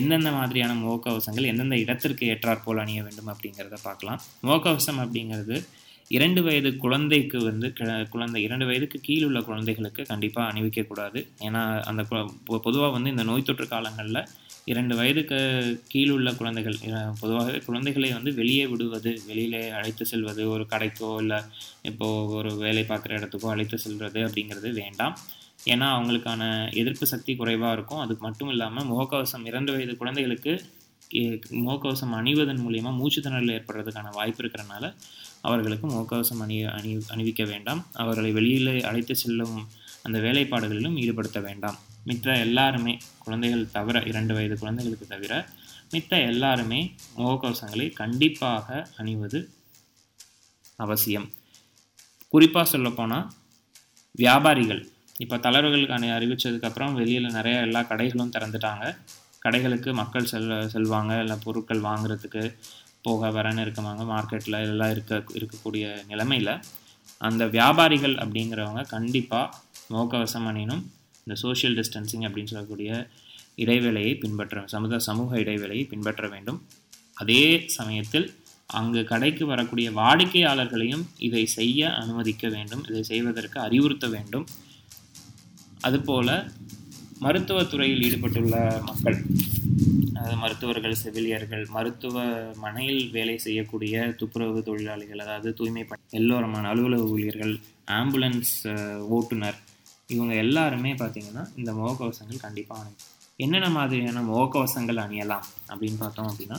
எந்தெந்த 0.00 0.30
மாதிரியான 0.38 0.76
முகக்கவசங்கள் 0.82 1.48
எந்தெந்த 1.52 1.76
இடத்திற்கு 1.84 2.26
ஏற்றாற்போல் 2.32 2.82
அணிய 2.84 3.00
வேண்டும் 3.06 3.30
அப்படிங்கிறத 3.32 3.78
பார்க்கலாம். 3.88 4.20
முகக்கவசம் 4.46 5.00
அப்படிங்கிறது 5.04 5.56
இரண்டு 6.10 6.40
வயது 6.42 6.70
குழந்தைக்கு 6.84 7.38
வந்து 7.48 7.66
குழந்தை 8.14 8.38
இரண்டு 8.46 8.64
வயதுக்கு 8.68 8.98
கீழ் 9.06 9.26
உள்ள 9.28 9.40
குழந்தைகளுக்கு 9.40 10.02
கண்டிப்பாக 10.10 10.50
அணிவிக்கக்கூடாது 10.50 11.20
ஏன்னா 11.46 11.62
அந்த 11.90 12.02
பொதுவாக 12.66 12.90
வந்து 12.96 13.12
இந்த 13.14 13.24
நோய் 13.30 13.46
தொற்று 13.48 13.66
காலங்களில் 13.68 14.20
இரண்டு 14.72 14.94
வயதுக்கு 14.98 15.38
கீழ் 15.92 16.12
உள்ள 16.16 16.28
குழந்தைகள் 16.40 16.76
பொதுவாகவே 17.20 17.60
குழந்தைகளை 17.68 18.10
வந்து 18.12 18.32
வெளியே 18.40 18.64
விடுவது 18.72 19.12
வெளியிலே 19.28 19.62
அழைத்து 19.78 20.04
செல்வது 20.10 20.42
ஒரு 20.54 20.66
கடைக்கோ 20.72 21.10
இல்லை 21.22 21.38
இப்போது 21.90 22.34
ஒரு 22.40 22.52
வேலை 22.64 22.84
பார்க்குற 22.90 23.18
இடத்துக்கோ 23.20 23.52
அழைத்து 23.54 23.78
செல்வது 23.84 24.20
அப்படிங்கிறது 24.26 24.70
வேண்டாம். 24.82 25.16
ஏன்னா 25.64 25.86
அவங்களுக்கான 25.96 26.42
எதிர்ப்பு 26.80 27.06
சக்தி 27.06 27.32
குறைவாக 27.36 27.74
இருக்கும். 27.76 28.00
அது 28.04 28.14
மட்டும் 28.26 28.48
இல்லாமல் 28.48 28.88
முகக்கவசம் 28.92 29.44
இரண்டு 29.50 29.72
வயது 29.72 29.94
குழந்தைகளுக்கு 29.96 30.52
முகக்கவசம் 31.64 32.12
அணிவதன் 32.18 32.62
மூலியமாக 32.64 32.98
மூச்சுத்திணறல் 32.98 33.54
ஏற்படுறதுக்கான 33.56 34.12
வாய்ப்பு 34.12 34.40
இருக்கிறனால 34.42 34.84
அவர்களுக்கு 35.40 35.86
முகக்கவசம் 35.88 36.42
அணி 36.44 36.56
அணி 36.76 36.92
அணிவிக்க 37.14 37.42
வேண்டாம். 37.52 37.80
அவர்களை 38.02 38.30
வெளியில் 38.38 38.72
அழைத்து 38.90 39.14
செல்லும் 39.22 39.56
அந்த 40.02 40.18
வேலைப்பாடுகளிலும் 40.18 40.96
ஈடுபடுத்த 41.02 41.40
வேண்டாம். 41.40 41.78
மித்த 42.06 42.36
எல்லாருமே 42.46 42.94
குழந்தைகள் 43.24 43.66
தவிர 43.70 44.02
இரண்டு 44.10 44.34
வயது 44.34 44.56
குழந்தைகளுக்கு 44.58 45.06
தவிர 45.06 45.32
மித்த 45.92 46.12
எல்லாருமே 46.30 46.80
முகக்கவசங்களை 47.18 47.86
கண்டிப்பாக 48.00 48.88
அணிவது 48.96 49.40
அவசியம். 50.76 51.28
குறிப்பாக 52.28 52.66
சொல்லப்போனால் 52.70 53.28
வியாபாரிகள் 54.14 54.82
இப்போ 55.22 55.36
தளர்வுகளுக்கான 55.46 55.96
அணி 55.96 56.08
அறிவித்ததுக்கப்புறம் 56.16 56.94
வெளியில் 56.98 57.34
நிறைய 57.36 57.56
எல்லா 57.66 57.80
கடைகளும் 57.90 58.32
திறந்துட்டாங்க. 58.36 58.84
கடைகளுக்கு 59.44 59.90
மக்கள் 60.00 60.30
செல் 60.32 60.48
செல்வாங்க. 60.74 61.12
இல்லை 61.24 61.36
பொருட்கள் 61.44 61.86
வாங்குறதுக்கு 61.88 62.42
போக 63.06 63.30
வரன்னு 63.36 63.62
இருக்கவாங்க 63.64 64.02
மார்க்கெட்டில் 64.12 64.58
எல்லாம் 64.72 64.92
இருக்க 64.94 65.22
இருக்கக்கூடிய 65.38 65.84
நிலைமையில் 66.10 66.52
அந்த 67.28 67.42
வியாபாரிகள் 67.56 68.14
அப்படிங்கிறவங்க 68.22 68.82
கண்டிப்பாக 68.94 69.46
முகக்கவசம் 69.92 70.46
அணினும் 70.50 70.82
இந்த 71.24 71.34
சோஷியல் 71.44 71.76
டிஸ்டன்சிங் 71.78 72.24
அப்படின்னு 72.26 72.52
சொல்லக்கூடிய 72.52 72.90
இடைவேளையை 73.62 74.12
பின்பற்ற 74.22 74.62
சமுத 74.74 74.98
சமூக 75.08 75.30
இடைவேளையை 75.42 75.84
பின்பற்ற 75.92 76.26
வேண்டும். 76.34 76.58
அதே 77.22 77.42
சமயத்தில் 77.78 78.26
அங்கு 78.78 79.00
கடைக்கு 79.04 79.44
வரக்கூடிய 79.46 79.88
வாடிக்கையாளர்களையும் 80.00 81.04
இதை 81.28 81.42
செய்ய 81.58 81.90
அனுமதிக்க 82.02 82.48
வேண்டும். 82.48 82.84
இதை 82.90 83.02
செய்வதற்கு 83.12 83.58
அறிவுறுத்த 83.60 84.06
வேண்டும். 84.16 84.46
அதுபோல் 85.82 86.34
மருத்துவத்துறையில் 87.20 88.02
ஈடுபட்டுள்ள 88.02 88.80
மக்கள் 88.80 89.18
அதாவது 90.14 90.36
மருத்துவர்கள் 90.36 90.92
செவிலியர்கள் 90.92 91.66
மருத்துவமனையில் 91.66 93.10
வேலை 93.10 93.38
செய்யக்கூடிய 93.38 94.14
துப்புரவு 94.18 94.62
தொழிலாளிகள் 94.62 95.18
அதாவது 95.18 95.54
தூய்மை 95.54 95.84
பணி 95.84 96.02
எல்லோருமான 96.10 96.68
அலுவலக 96.68 97.02
ஊழியர்கள் 97.02 97.54
ஆம்புலன்ஸ் 97.90 98.54
ஓட்டுநர் 99.08 99.58
இவங்க 100.06 100.34
எல்லாருமே 100.34 100.92
பார்த்திங்கன்னா 100.92 101.44
இந்த 101.56 101.72
முகக்கவசங்கள் 101.72 102.40
கண்டிப்பாக 102.40 102.80
அணியும் 102.80 103.08
என்னென்ன 103.36 103.68
மாதிரியான 103.68 104.22
முகக்கவசங்கள் 104.22 105.02
அணியலாம் 105.02 105.46
அப்படின்னு 105.68 105.98
பார்த்தோம் 105.98 106.28
அப்படின்னா 106.28 106.58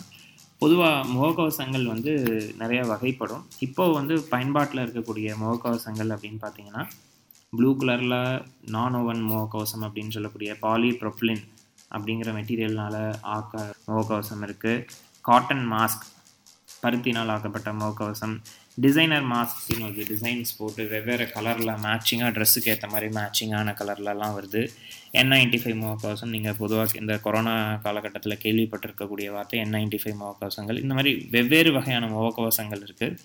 பொதுவாக 0.60 1.08
முகக்கவசங்கள் 1.08 1.86
வந்து 1.86 2.12
நிறைய 2.58 2.84
வகைப்படும். 2.84 3.44
இப்போது 3.60 3.94
வந்து 3.94 4.24
பயன்பாட்டில் 4.30 4.84
இருக்கக்கூடிய 4.84 5.36
முகக்கவசங்கள் 5.40 6.14
அப்படின்னு 6.14 6.40
பார்த்தீங்கன்னா 6.42 6.84
ப்ளூ 7.58 7.70
கலரில் 7.80 8.20
நான் 8.76 8.96
ஓவன் 9.00 9.22
முகக்கவசம் 9.30 9.84
அப்படின்னு 9.88 10.16
சொல்லக்கூடிய 10.16 10.52
பாலிப்ரொப்ளின் 10.66 11.44
அப்படிங்கிற 11.96 12.30
மெட்டீரியல்னால் 12.38 13.02
ஆக்க 13.36 13.62
முகக்கவசம் 13.88 14.44
இருக்குது 14.48 14.86
காட்டன் 15.26 15.66
மாஸ்க் 15.74 16.08
பருத்தினால் 16.84 17.32
ஆக்கப்பட்ட 17.34 17.70
முகக்கவசம். 17.82 18.34
டிசைனர் 18.84 19.26
மாஸ்க்னு 19.34 19.84
வருது 19.86 20.04
டிசைன்ஸ் 20.12 20.52
போட்டு 20.60 20.82
வெவ்வேறு 20.94 21.26
கலரில் 21.36 21.72
மேட்சிங்காக 21.86 22.32
ட்ரெஸ்ஸுக்கு 22.38 22.72
ஏற்ற 22.74 22.88
மாதிரி 22.94 23.08
மேட்சிங்கான 23.18 23.76
கலர்லலாம் 23.82 24.36
வருது. 24.38 24.62
என் 25.20 25.32
நைன்டி 25.34 25.60
ஃபைவ் 25.64 25.78
முகக்கவசம் 25.84 26.34
நீங்கள் 26.36 26.58
பொதுவாக 26.62 27.00
இந்த 27.02 27.16
கொரோனா 27.26 27.56
காலகட்டத்தில் 27.86 28.42
கேள்விப்பட்டிருக்கக்கூடிய 28.46 29.30
வார்த்தை 29.36 29.60
என் 29.64 29.74
நைன்டி 29.78 30.00
ஃபைவ் 30.04 30.18
முகக்கவசங்கள். 30.24 30.82
இந்த 30.86 30.94
மாதிரி 31.00 31.14
வெவ்வேறு 31.36 31.72
வகையான 31.78 32.10
முகக்கவசங்கள் 32.16 32.84
இருக்குது 32.88 33.18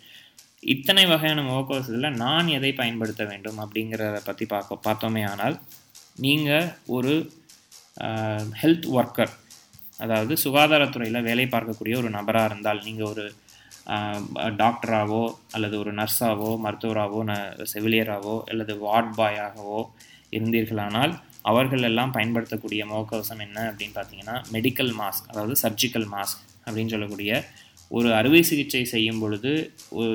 இத்தனை 0.62 1.02
வகையான 1.06 1.40
முகக்கவசத்தில் 1.42 2.16
நான் 2.16 2.48
எதை 2.48 2.70
பயன்படுத்த 2.72 3.22
வேண்டும் 3.24 3.58
அப்படிங்கிறத 3.58 4.20
பற்றி 4.24 4.46
பார்க்க 4.46 4.86
பார்த்தோமே 4.86 5.22
ஆனால் 5.24 5.56
நீங்கள் 6.16 6.66
ஒரு 6.86 7.12
ஹெல்த் 8.54 8.88
ஒர்க்கர் 8.92 9.34
அதாவது 9.98 10.34
சுகாதாரத்துறையில் 10.36 11.20
வேலை 11.20 11.46
பார்க்கக்கூடிய 11.46 11.94
ஒரு 11.96 12.10
நபராக 12.10 12.48
இருந்தால் 12.50 12.82
நீங்கள் 12.84 13.10
ஒரு 13.10 13.24
டாக்டராகவோ 14.56 15.22
அல்லது 15.50 15.74
ஒரு 15.78 15.92
நர்ஸாகவோ 15.92 16.50
மருத்துவராகவோ 16.64 17.22
ந 17.22 17.36
செவிலியராகவோ 17.72 18.36
அல்லது 18.48 18.72
வார்ட் 18.78 19.14
பாயாகவோ 19.18 19.80
இருந்தீர்களானால் 20.32 21.14
அவர்கள் 21.42 21.82
எல்லாம் 21.82 22.12
பயன்படுத்தக்கூடிய 22.12 22.82
முகக்கவசம் 22.86 23.42
என்ன 23.42 23.58
அப்படின்னு 23.70 23.96
பார்த்தீங்கன்னா 23.96 24.36
மெடிக்கல் 24.52 24.92
மாஸ்க் 24.98 25.28
அதாவது 25.28 25.54
சர்ஜிக்கல் 25.62 26.08
மாஸ்க் 26.12 26.42
அப்படின்னு 26.66 26.92
சொல்லக்கூடிய 26.92 27.32
ஒரு 27.90 28.08
அறுவை 28.16 28.40
சிகிச்சை 28.48 28.82
செய்யும் 28.92 29.20
பொழுது 29.22 29.52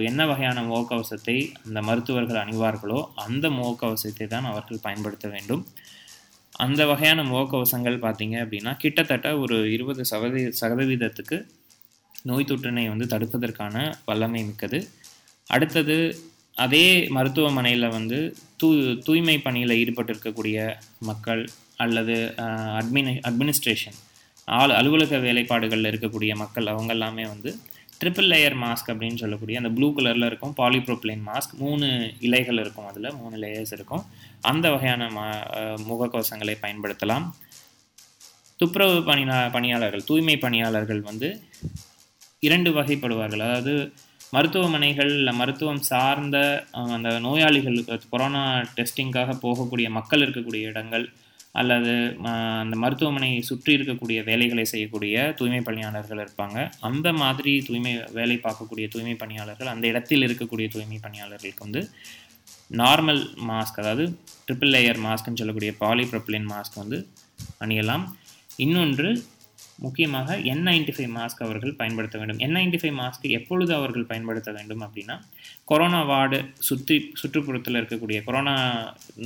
என்ன 0.09 0.21
வகையான 0.31 0.59
முகக்கவசத்தை 0.69 1.37
அந்த 1.65 1.79
மருத்துவர்கள் 1.87 2.41
அணிவார்களோ 2.43 2.99
அந்த 3.25 3.45
முகக்கவசத்தை 3.57 4.25
தான் 4.33 4.49
அவர்கள் 4.51 4.83
பயன்படுத்த 4.85 5.27
வேண்டும். 5.35 5.63
அந்த 6.55 6.81
வகையான 6.91 7.19
முகக்கவசங்கள் 7.31 8.03
பார்த்தீங்க 8.05 8.35
அப்படின்னா 8.43 8.71
கிட்டத்தட்ட 8.83 9.27
ஒரு 9.43 9.57
இருபது 9.75 10.01
சதவீத 10.11 10.51
சதவீதத்துக்கு 10.61 11.37
நோய் 12.29 12.49
தொற்றினை 12.49 12.85
வந்து 12.91 13.07
தடுப்பதற்கான 13.13 13.75
வல்லமை 14.09 14.41
மிக்கது. 14.49 14.79
அடுத்தது 15.47 15.97
அதே 16.63 16.85
மருத்துவமனையில் 17.15 17.93
வந்து 17.97 18.17
தூ 18.61 18.67
தூய்மை 19.05 19.37
பணியில் 19.45 19.77
ஈடுபட்டிருக்கக்கூடிய 19.81 20.57
மக்கள் 21.09 21.41
அல்லது 21.83 22.15
அட்மினி 22.79 23.13
அட்மினிஸ்ட்ரேஷன் 23.29 23.97
ஆள் 24.47 24.73
அலுவலக 24.79 25.17
வேலைப்பாடுகளில் 25.25 25.89
இருக்கக்கூடிய 25.91 26.33
மக்கள் 26.41 26.71
அவங்க 26.73 26.91
எல்லாமே 26.93 27.25
வந்து 27.25 27.51
ட்ரிபிள் 28.01 28.29
லேயர் 28.31 28.55
மாஸ்க் 28.63 28.89
அப்படின்னு 28.93 29.21
சொல்லக்கூடிய 29.21 29.59
அந்த 29.61 29.69
ப்ளூ 29.75 29.87
கலரில் 29.97 30.27
இருக்கும் 30.29 30.53
பாலிப்ரோப்ளைன் 30.61 31.21
மாஸ்க் 31.29 31.53
மூணு 31.61 31.87
இலைகள் 32.27 32.59
இருக்கும் 32.63 32.87
அதில் 32.91 33.15
மூணு 33.19 33.35
லேயர்ஸ் 33.43 33.73
இருக்கும். 33.77 34.03
அந்த 34.51 34.65
வகையான 34.73 35.09
மா 35.17 35.25
முகக்கவசங்களை 35.89 36.55
பயன்படுத்தலாம். 36.63 37.25
துப்புரவு 38.59 38.97
பணியா 39.09 39.37
பணியாளர்கள் 39.55 40.07
தூய்மை 40.09 40.35
பணியாளர்கள் 40.37 41.01
வந்து 41.09 41.29
இரண்டு 42.47 42.69
வகைப்படுவார்கள். 42.79 43.43
அதாவது 43.47 43.73
மருத்துவமனைகள் 44.35 45.11
இல்லை 45.19 45.33
மருத்துவம் 45.39 45.83
சார்ந்த 45.91 46.37
அந்த 46.95 47.09
நோயாளிகளுக்கு 47.25 47.97
கொரோனா 48.13 48.43
டெஸ்டிங்காக 48.77 49.35
போகக்கூடிய 49.45 49.87
மக்கள் 49.97 50.23
இருக்கக்கூடிய 50.25 50.71
இடங்கள் 50.73 51.05
அல்லது 51.59 51.93
அந்த 52.61 52.75
மருத்துவமனையை 52.83 53.39
சுற்றி 53.49 53.71
இருக்கக்கூடிய 53.77 54.19
வேலைகளை 54.29 54.65
செய்யக்கூடிய 54.71 55.15
தூய்மை 55.39 55.61
பணியாளர்கள் 55.67 56.21
இருப்பாங்க. 56.23 56.57
அந்த 56.89 57.07
மாதிரி 57.21 57.53
தூய்மை 57.67 57.93
வேலை 58.17 58.37
பார்க்கக்கூடிய 58.45 58.87
தூய்மை 58.93 59.15
பணியாளர்கள் 59.23 59.71
அந்த 59.73 59.85
இடத்தில் 59.91 60.25
இருக்கக்கூடிய 60.27 60.67
தூய்மை 60.75 60.99
பணியாளர்களுக்கு 61.05 61.65
வந்து 61.67 61.83
நார்மல் 62.81 63.21
மாஸ்க் 63.49 63.79
அதாவது 63.81 64.05
ட்ரிபிள் 64.45 64.73
லேயர் 64.75 64.99
மாஸ்க்னு 65.05 65.39
சொல்லக்கூடிய 65.41 65.71
பாலிப்ரப்ளின் 65.83 66.49
மாஸ்க் 66.53 66.81
வந்து 66.81 66.99
அணியலாம். 67.63 68.05
இன்னொன்று 68.65 69.09
முக்கியமாக 69.85 70.37
என் 70.51 70.63
நைன்டி 70.67 70.93
ஃபைவ் 70.95 71.11
மாஸ்க் 71.17 71.41
அவர்கள் 71.45 71.73
பயன்படுத்த 71.79 72.15
வேண்டும். 72.19 72.39
என் 72.45 72.55
நைன்டி 72.57 72.77
ஃபைவ் 72.81 72.95
மாஸ்க் 72.99 73.25
எப்பொழுது 73.37 73.71
அவர்கள் 73.79 74.07
பயன்படுத்த 74.11 74.49
வேண்டும் 74.57 74.83
அப்படின்னா 74.85 75.15
கொரோனா 75.71 76.01
வார்டு 76.11 76.39
சுற்றி 76.67 76.97
சுற்றுப்புறத்தில் 77.21 77.79
இருக்கக்கூடிய 77.81 78.19
கொரோனா 78.27 78.55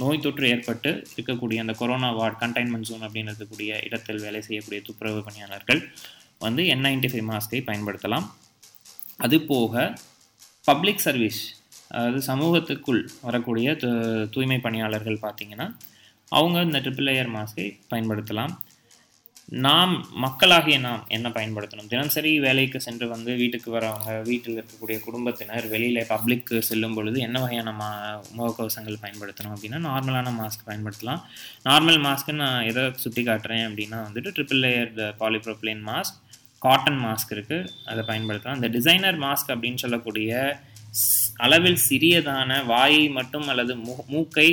நோய் 0.02 0.24
தொற்று 0.26 0.48
ஏற்பட்டு 0.54 0.92
இருக்கக்கூடிய 1.16 1.64
அந்த 1.66 1.76
கொரோனா 1.82 2.10
வார்டு 2.20 2.40
கண்டைன்மெண்ட் 2.44 2.90
ஜோன் 2.90 3.06
அப்படின்னு 3.08 3.32
இருக்கக்கூடிய 3.34 3.80
இடத்தில் 3.90 4.24
வேலை 4.26 4.42
செய்யக்கூடிய 4.48 4.82
துப்புரவு 4.90 5.22
பணியாளர்கள் 5.28 5.82
வந்து 6.46 6.64
என் 6.74 6.86
நைன்டி 6.88 7.12
ஃபைவ் 7.14 7.28
மாஸ்கை 7.32 7.62
பயன்படுத்தலாம். 7.70 8.28
அது 9.26 9.38
போக 9.52 9.94
பப்ளிக் 10.70 11.06
சர்வீஸ் 11.08 11.42
அதாவது 11.92 12.20
சமூகத்துக்குள் 12.32 13.02
வரக்கூடிய 13.28 13.68
தூய்மை 14.34 14.58
பணியாளர்கள் 14.66 15.24
பார்த்திங்கன்னா 15.26 15.68
அவங்க 16.38 16.58
இந்த 16.68 16.80
ட்ரிபிள் 16.86 17.08
லேயர் 17.08 17.30
மாஸ்கை 17.36 17.66
பயன்படுத்தலாம். 17.92 18.54
நாம் 19.48 19.94
மக்களாகிய 20.24 20.77
நாம் 20.86 21.04
என்ன 21.16 21.27
பயன்படுத்தணும்? 21.36 21.89
தினசரி 21.92 22.32
வேலைக்கு 22.46 22.80
சென்று 22.86 23.06
வந்து 23.13 23.32
வீட்டுக்கு 23.42 23.70
வரவங்க 23.75 24.10
வீட்டில் 24.30 24.56
இருக்கக்கூடிய 24.56 24.98
குடும்பத்தினர் 25.06 25.66
வெளியில் 25.74 26.00
பப்ளிக்கு 26.12 26.58
செல்லும் 26.70 26.96
பொழுது 26.98 27.18
என்ன 27.27 27.38
வகையான 27.44 27.74
மா 27.80 27.88
முகக்கவசங்கள் 28.38 29.00
பயன்படுத்தணும் 29.04 29.54
அப்படின்னா 29.56 29.80
நார்மலான 29.88 30.34
மாஸ்க் 30.42 30.68
பயன்படுத்தலாம். 30.70 31.22
நார்மல் 31.70 32.01
மாஸ்க்கு 32.08 32.38
நான் 32.44 32.68
எதை 32.72 32.84
சுற்றி 33.06 33.24
காட்டுறேன் 33.30 33.66
அப்படின்னா 33.70 34.01
வந்துட்டு 34.10 34.36
triple 34.38 34.63
layer 34.66 34.94
polypropylene 35.24 35.84
mask 35.92 36.22
cotton 36.68 37.01
mask 37.08 37.36
இருக்குது 37.38 37.72
அதை 37.92 38.04
பயன்படுத்தலாம். 38.12 38.60
இந்த 38.62 38.72
டிசைனர் 38.77 39.24
மாஸ்க் 39.25 39.54
அப்படின்னு 39.56 39.84
சொல்லக்கூடிய 39.88 40.32
அளவில் 41.46 41.84
சிறியதான 41.89 42.63
வாயை 42.75 43.04
மட்டும் 43.20 43.50
அல்லது 43.54 43.74
மூ 43.88 44.01
மூக்கை 44.13 44.50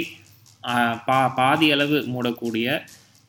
பா 1.09 1.23
பாதி 1.39 1.67
அளவு 1.75 1.97
மூடக்கூடிய 2.13 2.83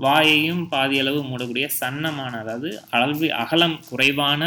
வாயையும் 0.03 0.63
பாதியளவு 0.73 1.19
மூடக்கூடிய 1.29 1.65
சன்னமான 1.79 2.31
அதாவது 2.43 2.69
அளவு 2.95 3.27
அகலம் 3.43 3.77
குறைவான 3.89 4.41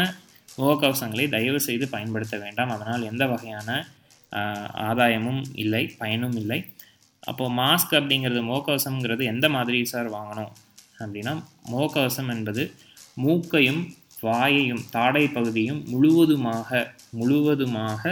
முகக்கவசங்களை 0.59 1.25
தயவு 1.35 1.59
செய்து 1.67 1.85
பயன்படுத்த 1.93 2.35
வேண்டாம். 2.43 2.71
அதனால் 2.75 3.07
எந்த 3.11 3.23
வகையான 3.33 3.69
ஆதாயமும் 4.89 5.41
இல்லை 5.63 5.83
பயனும் 6.01 6.35
இல்லை. 6.41 6.59
அப்போது 7.29 7.55
மாஸ்க் 7.61 7.93
அப்படிங்கிறது 7.99 8.41
முகக்கவசம்ங்கிறது 8.49 9.23
எந்த 9.33 9.45
மாதிரி 9.55 9.79
சார் 9.93 10.09
வாங்கணும்? 10.17 10.51
அப்படின்னா 11.01 11.33
முகக்கவசம் 11.71 12.29
என்பது 12.35 12.63
மூக்கையும் 13.25 13.81
வாயையும் 14.27 14.83
தாடை 14.95 15.25
பகுதியும் 15.35 15.81
முழுவதுமாக 15.91 16.79
முழுவதுமாக 17.19 18.03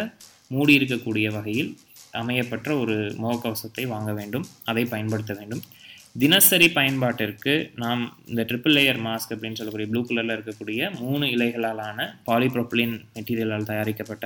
மூடியிருக்கக்கூடிய 0.56 1.28
வகையில் 1.38 1.72
அமையப்பட்ட 2.20 2.70
ஒரு 2.84 2.96
முகக்கவசத்தை 3.24 3.84
வாங்க 3.94 4.12
வேண்டும். 4.20 4.46
அதை 4.70 4.84
பயன்படுத்த 4.94 5.34
வேண்டும். 5.40 5.64
தினசரி 6.22 6.68
பயன்பாட்டிற்கு 6.78 7.54
நாம் 7.82 8.02
இந்த 8.32 8.42
ட்ரிபிள் 8.50 8.76
லேயர் 8.76 9.00
மாஸ்க் 9.08 9.34
அப்படின்னு 9.34 9.58
சொல்லக்கூடிய 9.60 9.88
ப்ளூ 9.92 10.02
கலரில் 10.08 10.36
இருக்கக்கூடிய 10.36 10.90
மூணு 11.02 11.26
இலைகளாலான 11.36 12.08
பாலிப்ரோப்ளின் 12.30 12.96
மெட்டீரியலால் 13.16 13.70
தயாரிக்கப்பட்ட 13.72 14.26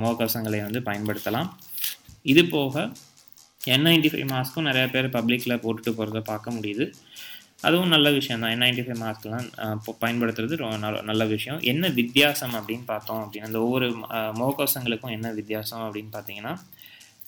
முகக்கவசங்களை 0.00 0.60
வந்து 0.66 0.80
பயன்படுத்தலாம். 0.88 1.48
இது 2.32 2.42
போக 2.56 2.84
என் 3.72 3.84
நைன்டி 3.88 4.10
ஃபைவ் 4.12 4.28
மாஸ்க்கும் 4.34 4.68
நிறைய 4.68 4.86
பேர் 4.94 5.14
பப்ளிக்கில் 5.16 5.60
போட்டுட்டு 5.64 5.92
போகிறத 5.98 6.20
பார்க்க 6.32 6.56
முடியுது. 6.58 6.84
அதுவும் 7.66 7.92
நல்ல 7.94 8.08
விஷயம் 8.18 8.42
தான். 8.42 8.52
என் 8.54 8.62
நைன்டி 8.64 8.82
ஃபைவ் 8.84 9.00
மாஸ்க்லாம் 9.04 9.48
பயன்படுத்துறது 10.04 10.56
நல்ல 11.10 11.22
விஷயம். 11.34 11.58
என்ன 11.72 11.88
வித்தியாசம் 12.00 12.54
அப்படின்னு 12.60 12.86
பார்த்தோம் 12.92 13.22
அப்படின்னா 13.24 13.50
அந்த 13.50 13.60
ஒவ்வொரு 13.66 13.88
முகக்கவசங்களுக்கும் 14.40 15.16
என்ன 15.18 15.30
வித்தியாசம் 15.40 15.84
அப்படின்னு 15.86 16.12
பார்த்தீங்கன்னா 16.16 16.54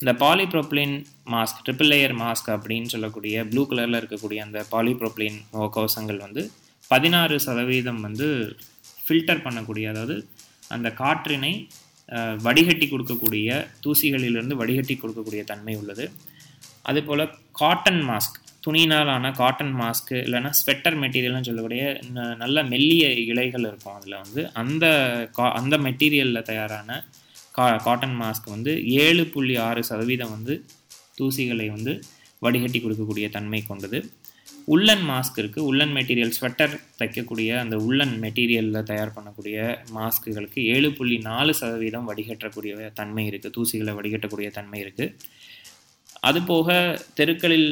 இந்த 0.03 0.13
polypropylene 0.23 0.95
mask 1.33 1.61
triple 1.67 1.89
layer 1.91 2.15
mask 2.23 2.49
அப்படின்னு 2.55 2.89
சொல்லக்கூடிய 2.95 3.45
ப்ளூ 3.51 3.63
கலரில் 3.71 3.99
இருக்கக்கூடிய 3.99 4.39
அந்த 4.47 4.59
பாலிப்ரோப்ளின் 4.73 5.37
முகக்கவசங்கள் 5.53 6.19
வந்து 6.25 6.43
பதினாறு 6.91 7.37
சதவீதம் 7.45 8.01
வந்து 8.07 8.27
ஃபில்டர் 9.05 9.45
பண்ணக்கூடிய 9.45 9.87
அதாவது 9.93 10.17
அந்த 10.75 10.89
காற்றினை 11.03 11.53
வடிகட்டி 12.47 12.87
கொடுக்கக்கூடிய 12.89 13.49
தூசிகளிலிருந்து 13.85 14.59
வடிகட்டி 14.63 14.95
கொடுக்கக்கூடிய 14.97 15.43
தன்மை 15.53 15.75
உள்ளது. 15.83 16.05
அதுபோல் 16.91 17.25
காட்டன் 17.61 18.03
மாஸ்க் 18.11 18.39
துணியினாலான 18.67 19.33
காட்டன் 19.41 19.75
மாஸ்க்கு 19.81 20.17
இல்லைனா 20.27 20.51
ஸ்வெட்டர் 20.59 20.99
மெட்டீரியல்னு 21.03 21.49
சொல்லக்கூடிய 21.49 21.85
நல்ல 22.43 22.59
மெல்லிய 22.73 23.07
இலைகள் 23.33 23.69
இருக்கும் 23.71 23.97
அதில் 23.99 24.21
வந்து. 24.23 24.43
அந்த 24.63 24.85
கா 25.39 25.47
அந்த 25.61 25.77
மெட்டீரியலில் 25.87 26.49
தயாரான 26.51 26.91
கா 27.55 27.67
காட்டன் 27.87 28.17
மாஸ்க் 28.21 28.49
வந்து 28.55 28.73
ஏழு 29.05 29.25
புள்ளி 29.35 29.55
ஆறு 29.67 29.81
சதவீதம் 29.91 30.35
வந்து 30.37 30.55
தூசிகளை 31.19 31.67
வந்து 31.71 31.93
வடிகட்டி 32.43 32.79
கொடுக்கக்கூடிய 32.81 33.27
தன்மை 33.37 33.61
கொண்டது. 33.63 33.99
உள்ளன் 34.69 35.05
மாஸ்க் 35.11 35.39
இருக்குது 35.43 35.67
உள்ளன் 35.69 35.93
மெட்டீரியல் 35.97 36.35
ஸ்வெட்டர் 36.37 36.75
தைக்கக்கூடிய 36.99 37.51
அந்த 37.63 37.77
உள்ளன் 37.87 38.15
மெட்டீரியலில் 38.25 38.89
தயார் 38.91 39.15
பண்ணக்கூடிய 39.17 39.57
மாஸ்க்குகளுக்கு 39.93 40.61
ஏழு 40.75 40.91
புள்ளி 40.93 41.17
நாலு 41.31 41.53
சதவீதம் 41.61 42.09
வடிகட்டக்கூடிய 42.11 42.91
தன்மை 43.01 43.25
இருக்குது 43.31 43.55
தூசிகளை 43.55 43.95
வடிகட்டக்கூடிய 43.99 44.51
தன்மை 44.51 44.79
இருக்குது 44.85 45.09
அதுபோக 46.23 46.69
தெருக்களில் 47.15 47.69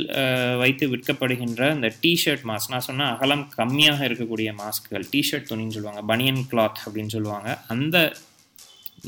வைத்து 0.59 0.85
விற்கப்படுகின்ற 0.93 1.69
இந்த 1.75 1.89
டிஷர்ட் 2.01 2.45
மாஸ்க் 2.45 2.73
நான் 2.73 2.87
சொன்ன 2.89 3.09
அகலம் 3.13 3.45
கம்மியாக 3.57 4.01
இருக்கக்கூடிய 4.09 4.51
மாஸ்க்குகள் 4.55 5.07
டிஷர்ட் 5.13 5.49
துணின்னு 5.51 5.77
சொல்லுவாங்க 5.77 6.03
பனியன் 6.07 6.43
கிளாத் 6.53 6.81
அப்படின்னு 6.87 7.15
சொல்லுவாங்க 7.17 7.51
அந்த 7.69 7.97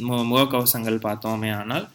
மு 0.09 0.17
முகக்கவசங்கள் 0.31 1.05
பார்த்தோமே 1.07 1.51
ஆனால் 1.61 1.87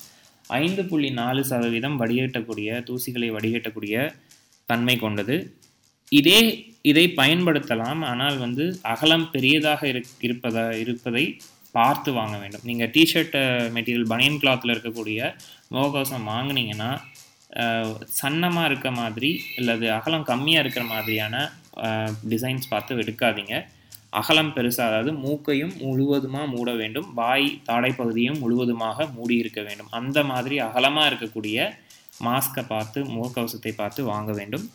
ஐந்து 0.63 0.83
புள்ளி 0.89 1.09
நாலு 1.21 1.41
சதவீதம் 1.51 1.99
வடிகட்டக்கூடிய 2.01 2.69
தூசிகளை 2.89 3.29
வடிகட்டக்கூடிய 3.35 3.95
தன்மை 4.69 4.95
கொண்டது. 5.03 5.35
இதே 6.19 6.39
இதை 6.91 7.05
பயன்படுத்தலாம். 7.21 8.01
ஆனால் 8.11 8.37
வந்து 8.45 8.65
அகலம் 8.93 9.27
பெரியதாக 9.33 9.81
இருப்பதா 10.27 10.65
இருப்பதை 10.83 11.25
பார்த்து 11.77 12.09
வாங்க 12.17 12.35
வேண்டும். 12.43 12.65
நீங்கள் 12.69 12.91
டிஷர்ட் 12.95 13.37
மெட்டீரியல் 13.75 14.11
பனியன் 14.11 14.39
கிளாத்தில் 14.43 14.73
இருக்கக்கூடிய 14.75 15.19
முகக்கவசம் 15.73 16.29
வாங்கினீங்கன்னா 16.33 16.91
சன்னமாக 18.19 18.69
இருக்க 18.69 18.89
மாதிரி 19.01 19.31
அல்லது 19.59 19.85
அகலம் 19.97 20.27
கம்மியாக 20.31 20.63
இருக்கிற 20.63 20.85
மாதிரியான 20.93 21.35
டிசைன்ஸ் 22.31 22.71
பார்த்து 22.71 23.01
எடுக்காதீங்க. 23.03 23.55
அகலம் 24.13 24.51
பெருசாக 24.55 24.89
அதாவது 24.89 25.11
மூக்கையும் 25.23 25.73
முழுவதுமாக 25.83 26.47
மூட 26.53 26.69
வேண்டும். 26.81 27.07
வாய் 27.19 27.47
தாடை 27.67 27.91
பகுதியும் 27.99 28.39
முழுவதுமாக 28.43 29.07
மூடி 29.17 29.35
இருக்க 29.43 29.61
வேண்டும். 29.67 29.89
அந்த 29.99 30.17
மாதிரி 30.31 30.57
அகலமாக 30.67 31.09
இருக்கக்கூடிய 31.11 31.57
மாஸ்கை 32.27 32.63
பார்த்து 32.73 32.99
முகக்கவசத்தை 33.15 33.73
பார்த்து 33.81 34.03
வாங்க 34.13 34.31
வேண்டும். 34.39 34.65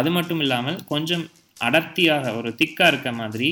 அது 0.00 0.10
மட்டும் 0.16 0.42
இல்லாமல் 0.44 0.78
கொஞ்சம் 0.92 1.24
அடர்த்தியாக 1.56 2.32
ஒரு 2.38 2.50
திக்காக 2.60 2.90
இருக்க 2.92 3.10
மாதிரி 3.20 3.48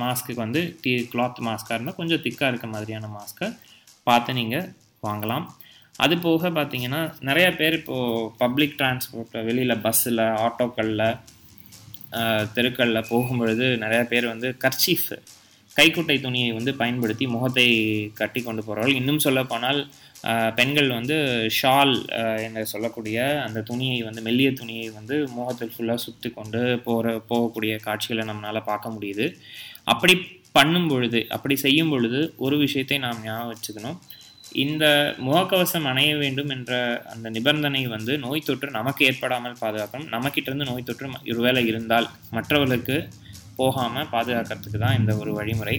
மாஸ்க்கு 0.00 0.32
வந்து 0.42 0.60
டி 0.82 0.92
கிளாத் 1.12 1.40
மாஸ்காக 1.46 1.76
இருந்தால் 1.76 1.98
கொஞ்சம் 2.00 2.22
திக்காக 2.26 2.50
இருக்க 2.52 2.66
மாதிரியான 2.74 3.08
மாஸ்க்கை 3.16 3.48
பார்த்து 4.08 4.32
நீங்கள் 4.40 4.68
வாங்கலாம். 5.06 5.46
அது 6.04 6.14
போக 6.26 6.50
பார்த்தீங்கன்னா 6.58 7.00
நிறைய 7.28 7.46
பேர் 7.58 7.76
இப்போது 7.78 8.28
பப்ளிக் 8.42 8.76
டிரான்ஸ்போர்ட்டில் 8.80 9.46
வெளியில் 9.48 9.82
பஸ்ஸில் 9.86 10.22
ஆட்டோக்களில் 10.46 11.04
தெருக்களில் 12.56 13.08
போகும்பொழுது 13.12 13.66
நிறையா 13.84 14.04
பேர் 14.12 14.26
வந்து 14.32 14.48
கர்ச்சீஃப் 14.64 15.10
கைக்குட்டை 15.76 16.16
துணியை 16.20 16.48
வந்து 16.52 16.72
பயன்படுத்தி 16.74 17.24
முகத்தை 17.34 17.66
கட்டி 18.20 18.40
கொண்டு 18.42 18.62
போகிறார்கள் 18.64 18.98
இன்னும் 19.00 19.24
சொல்லப்போனால் 19.26 19.80
பெண்கள் 20.58 20.88
வந்து 20.96 21.16
ஷால் 21.58 21.94
என்று 22.46 22.64
சொல்லக்கூடிய 22.72 23.18
அந்த 23.46 23.62
துணியை 23.70 23.98
வந்து 24.08 24.24
மெல்லிய 24.26 24.50
துணியை 24.60 24.88
வந்து 24.98 25.16
முகத்தில் 25.36 25.72
ஃபுல்லாக 25.74 26.04
சுற்றி 26.06 26.30
கொண்டு 26.30 26.60
போகிற 26.86 27.14
போகக்கூடிய 27.30 27.74
காட்சிகளை 27.86 28.24
நம்மளால் 28.30 28.68
பார்க்க 28.70 28.94
முடியுது. 28.96 29.26
அப்படி 29.92 30.14
பண்ணும் 30.58 30.88
பொழுது 30.88 31.20
அப்படி 31.36 31.56
செய்யும் 31.64 31.92
பொழுது 31.92 32.20
ஒரு 32.36 32.56
விஷயத்தை 32.64 32.98
நாம் 32.98 33.22
ஞாபகம் 33.26 33.52
வச்சுக்கணும். 33.52 33.98
இந்த 34.64 34.84
முகக்கவசம் 35.26 35.88
அணைய 35.90 36.12
வேண்டும் 36.16 36.50
என்ற 36.56 36.72
அந்த 37.12 37.26
நிபந்தனை 37.30 37.82
வந்து 37.86 38.12
நோய் 38.18 38.46
தொற்று 38.46 38.70
நமக்கு 38.78 39.04
ஏற்படாமல் 39.08 39.60
பாதுகாக்கணும். 39.62 40.08
நம்மக்கிட்டேருந்து 40.14 40.68
நோய் 40.70 40.88
தொற்று 40.88 41.08
ஒருவேளை 41.32 41.62
இருந்தால் 41.66 42.08
மற்றவர்களுக்கு 42.30 42.96
போகாமல் 43.56 44.10
பாதுகாக்கிறதுக்கு 44.14 44.78
தான் 44.78 44.98
இந்த 44.98 45.12
ஒரு 45.16 45.30
வழிமுறை. 45.38 45.76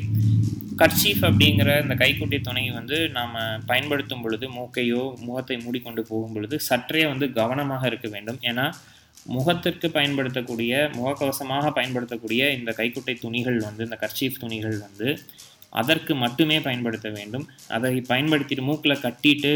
கர்ச்சீஃப் 0.82 1.24
அப்படிங்கிற 1.30 1.70
இந்த 1.84 1.96
கைக்குட்டி 1.96 2.38
துணை 2.42 2.64
வந்து 2.72 2.98
நாம் 3.18 3.36
பயன்படுத்தும் 3.66 4.24
பொழுது 4.24 4.46
மூக்கையோ 4.58 5.04
முகத்தை 5.28 5.58
மூடிக்கொண்டு 5.66 6.02
போகும் 6.10 6.34
பொழுது 6.34 6.58
சற்றே 6.70 7.04
வந்து 7.12 7.28
கவனமாக 7.40 7.86
இருக்க 7.88 8.08
வேண்டும். 8.08 8.40
ஏன்னா 8.42 8.66
முகத்திற்கு 9.26 9.88
பயன்படுத்தக்கூடிய 9.98 10.90
முகக்கவசமாக 10.98 11.72
பயன்படுத்தக்கூடிய 11.78 12.44
இந்த 12.58 12.72
கைக்குட்டை 12.78 13.16
துணிகள் 13.26 13.60
வந்து 13.68 13.86
இந்த 13.88 13.98
கர்ச்சீஃப் 14.04 14.40
துணிகள் 14.40 14.78
வந்து 14.80 15.08
அதற்கு 15.74 16.14
மட்டுமே 16.24 16.58
பயன்படுத்த 16.68 17.10
வேண்டும். 17.18 17.46
அதை 17.76 17.94
பயன்படுத்திட்டு 18.14 18.66
மூக்கில் 18.70 19.04
கட்டிட்டு 19.06 19.54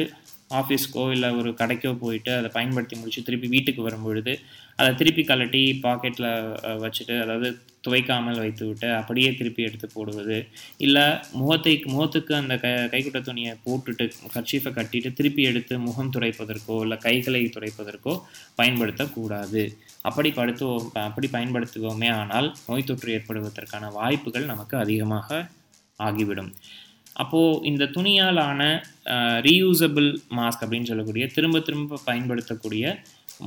ஆஃபீஸ்க்கோ 0.60 1.04
இல்லை 1.14 1.30
ஒரு 1.40 1.50
கடைக்கோ 1.60 1.92
போயிட்டு 2.02 2.32
அதை 2.40 2.50
பயன்படுத்தி 2.58 2.96
முடிச்சு 3.00 3.22
திருப்பி 3.28 3.48
வீட்டுக்கு 3.54 3.82
வரும்பொழுது 3.88 4.34
அதை 4.80 4.90
திருப்பி 5.00 5.24
கலட்டி 5.30 5.62
பாக்கெட்டில் 5.86 6.28
வச்சுட்டு 6.84 7.16
அதாவது 7.24 7.50
துவைக்காமல் 7.86 8.40
வைத்து 8.44 8.64
விட்டு 8.68 8.88
அப்படியே 9.00 9.30
திருப்பி 9.40 9.62
எடுத்து 9.68 9.88
போடுவது. 9.88 10.38
இல்லை 10.86 11.04
முகத்தை 11.40 11.74
முகத்துக்கு 11.94 12.34
அந்த 12.40 12.56
க 12.64 12.68
கைக்குட்ட 12.94 13.20
துணியை 13.28 13.54
போட்டுட்டு 13.66 14.06
கர்ச்சீஃபை 14.36 14.72
கட்டிட்டு 14.74 15.12
திருப்பி 15.14 15.44
எடுத்து 15.52 15.76
முகம் 15.88 16.14
துடைப்பதற்கோ 16.16 16.78
இல்லை 16.86 16.98
கைகளை 17.08 17.44
துடைப்பதற்கோ 17.56 18.16
பயன்படுத்தக்கூடாது 18.60 19.64
அப்படி 20.02 20.32
படுத்துவோம் 20.40 20.90
அப்படி 21.08 21.30
பயன்படுத்துவோமே 21.36 22.10
ஆனால் 22.22 22.50
நோய் 22.68 22.90
தொற்று 22.90 23.16
ஏற்படுவதற்கான 23.18 23.92
வாய்ப்புகள் 23.92 24.52
நமக்கு 24.54 24.78
அதிகமாக 24.78 25.44
ஆகிவிடும். 26.00 26.52
அப்போது 27.14 27.60
இந்த 27.70 27.84
துணியாலான 27.98 28.62
ரீயூசபிள் 29.48 30.10
மாஸ்க் 30.38 30.64
அப்படின்னு 30.66 30.90
சொல்லக்கூடிய 30.92 31.26
திரும்ப 31.36 31.60
திரும்ப 31.60 32.00
பயன்படுத்தக்கூடிய 32.06 32.84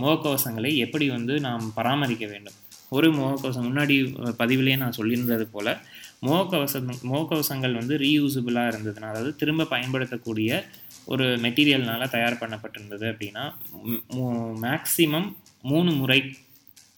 முகக்கவசங்களை 0.00 0.70
எப்படி 0.84 1.06
வந்து 1.08 1.34
நாம் 1.40 1.64
பராமரிக்க 1.74 2.24
வேண்டும்? 2.26 2.56
ஒரு 2.96 3.08
முகக்கவசம் 3.16 3.66
முன்னாடி 3.68 3.96
பதிவிலேயே 4.40 4.76
நான் 4.76 4.96
சொல்லியிருந்தது 4.98 5.44
போல் 5.54 5.72
முகக்கவசம் 6.26 6.86
முகக்கவசங்கள் 7.10 7.78
வந்து 7.80 7.94
ரீயூசபிளாக 7.98 8.70
இருந்ததுன்னா 8.72 9.10
அதாவது 9.10 9.32
திரும்ப 9.36 9.68
பயன்படுத்தக்கூடிய 9.74 10.60
ஒரு 11.04 11.26
மெட்டீரியல்னால் 11.44 12.12
தயார் 12.14 12.40
பண்ணப்பட்டிருந்தது 12.40 13.06
அப்படின்னா 13.12 13.44
மேக்சிமம் 14.64 15.28
மூணு 15.62 15.90
முறை 15.92 16.20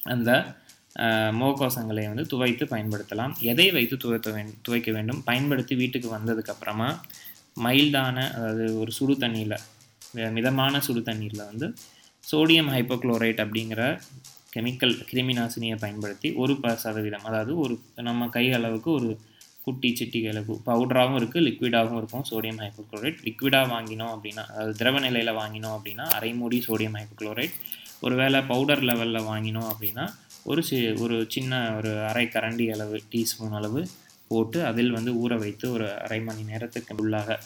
அந்த 0.04 0.30
முகக்கவசங்களை 1.40 2.04
வந்து 2.10 2.24
துவைத்து 2.32 2.64
பயன்படுத்தலாம். 2.72 3.34
எதை 3.50 3.66
வைத்து 3.76 3.96
துவைத்த 4.04 4.28
வேண்டும் 4.36 4.58
துவைக்க 4.66 4.90
வேண்டும்? 4.96 5.20
பயன்படுத்தி 5.28 5.74
வீட்டுக்கு 5.82 6.08
வந்ததுக்கப்புறமா 6.16 6.88
மைல்டான 7.64 8.16
அதாவது 8.36 8.64
ஒரு 8.82 8.90
சுடு 8.98 9.14
தண்ணியில் 9.24 9.56
மிதமான 10.36 10.74
சுடு 10.86 11.00
தண்ணீரில் 11.08 11.48
வந்து 11.50 11.66
சோடியம் 12.24 12.70
ஹைப்போக்ளோரைட் 12.74 13.40
அப்படிங்கிற 13.44 13.82
கெமிக்கல் 14.54 14.94
கிருமி 15.08 15.34
நாசினியை 15.38 15.76
பயன்படுத்தி 15.82 16.28
ஒரு 16.42 16.54
ப 16.62 16.72
சதவீதம் 16.84 17.26
அதாவது 17.28 17.52
ஒரு 17.64 17.74
நம்ம 18.08 18.28
கை 18.36 18.46
அளவுக்கு 18.58 18.90
ஒரு 18.98 19.10
குட்டி 19.64 19.90
சிட்டி 19.98 20.20
அளவு 20.30 20.54
பவுடராகவும் 20.68 21.18
இருக்குது 21.20 21.44
லிக்விடாகவும் 21.46 21.98
இருக்கும். 22.00 22.24
சோடியம் 22.30 22.60
ஹைப்போக்ளோரைட் 22.64 23.18
லிக்விடாக 23.26 23.66
வாங்கினோம் 23.74 24.12
அப்படின்னா 24.14 24.44
அதாவது 24.52 24.74
திரவ 24.80 24.98
நிலையில் 25.06 25.38
வாங்கினோம் 25.40 25.74
அப்படின்னா 25.76 26.06
அரைமூடி 26.18 26.58
சோடியம் 26.68 26.96
ஹைப்போக்ளோரைட் 27.00 27.56
ஒருவேளை 28.06 28.40
பவுடர் 28.50 28.84
லெவலில் 28.90 29.28
வாங்கினோம் 29.30 29.68
அப்படின்னா 29.72 30.06
ஒரு 30.44 30.62
சி 30.62 30.92
ஒரு 30.92 31.26
சின்ன 31.28 31.76
ஒரு 31.76 31.90
அரை 32.04 32.26
கரண்டி 32.26 32.66
அளவு 32.72 33.02
டீஸ்பூன் 33.12 33.56
அளவு 33.58 33.86
போட்டு 34.28 34.64
அதில் 34.64 34.90
வந்து 34.90 35.12
ஊற 35.22 35.38
வைத்து 35.38 35.72
ஒரு 35.72 36.00
அரை 36.00 36.20
மணி 36.20 36.42
நேரத்துக்கு 36.42 36.94
உள்ளாக 37.02 37.38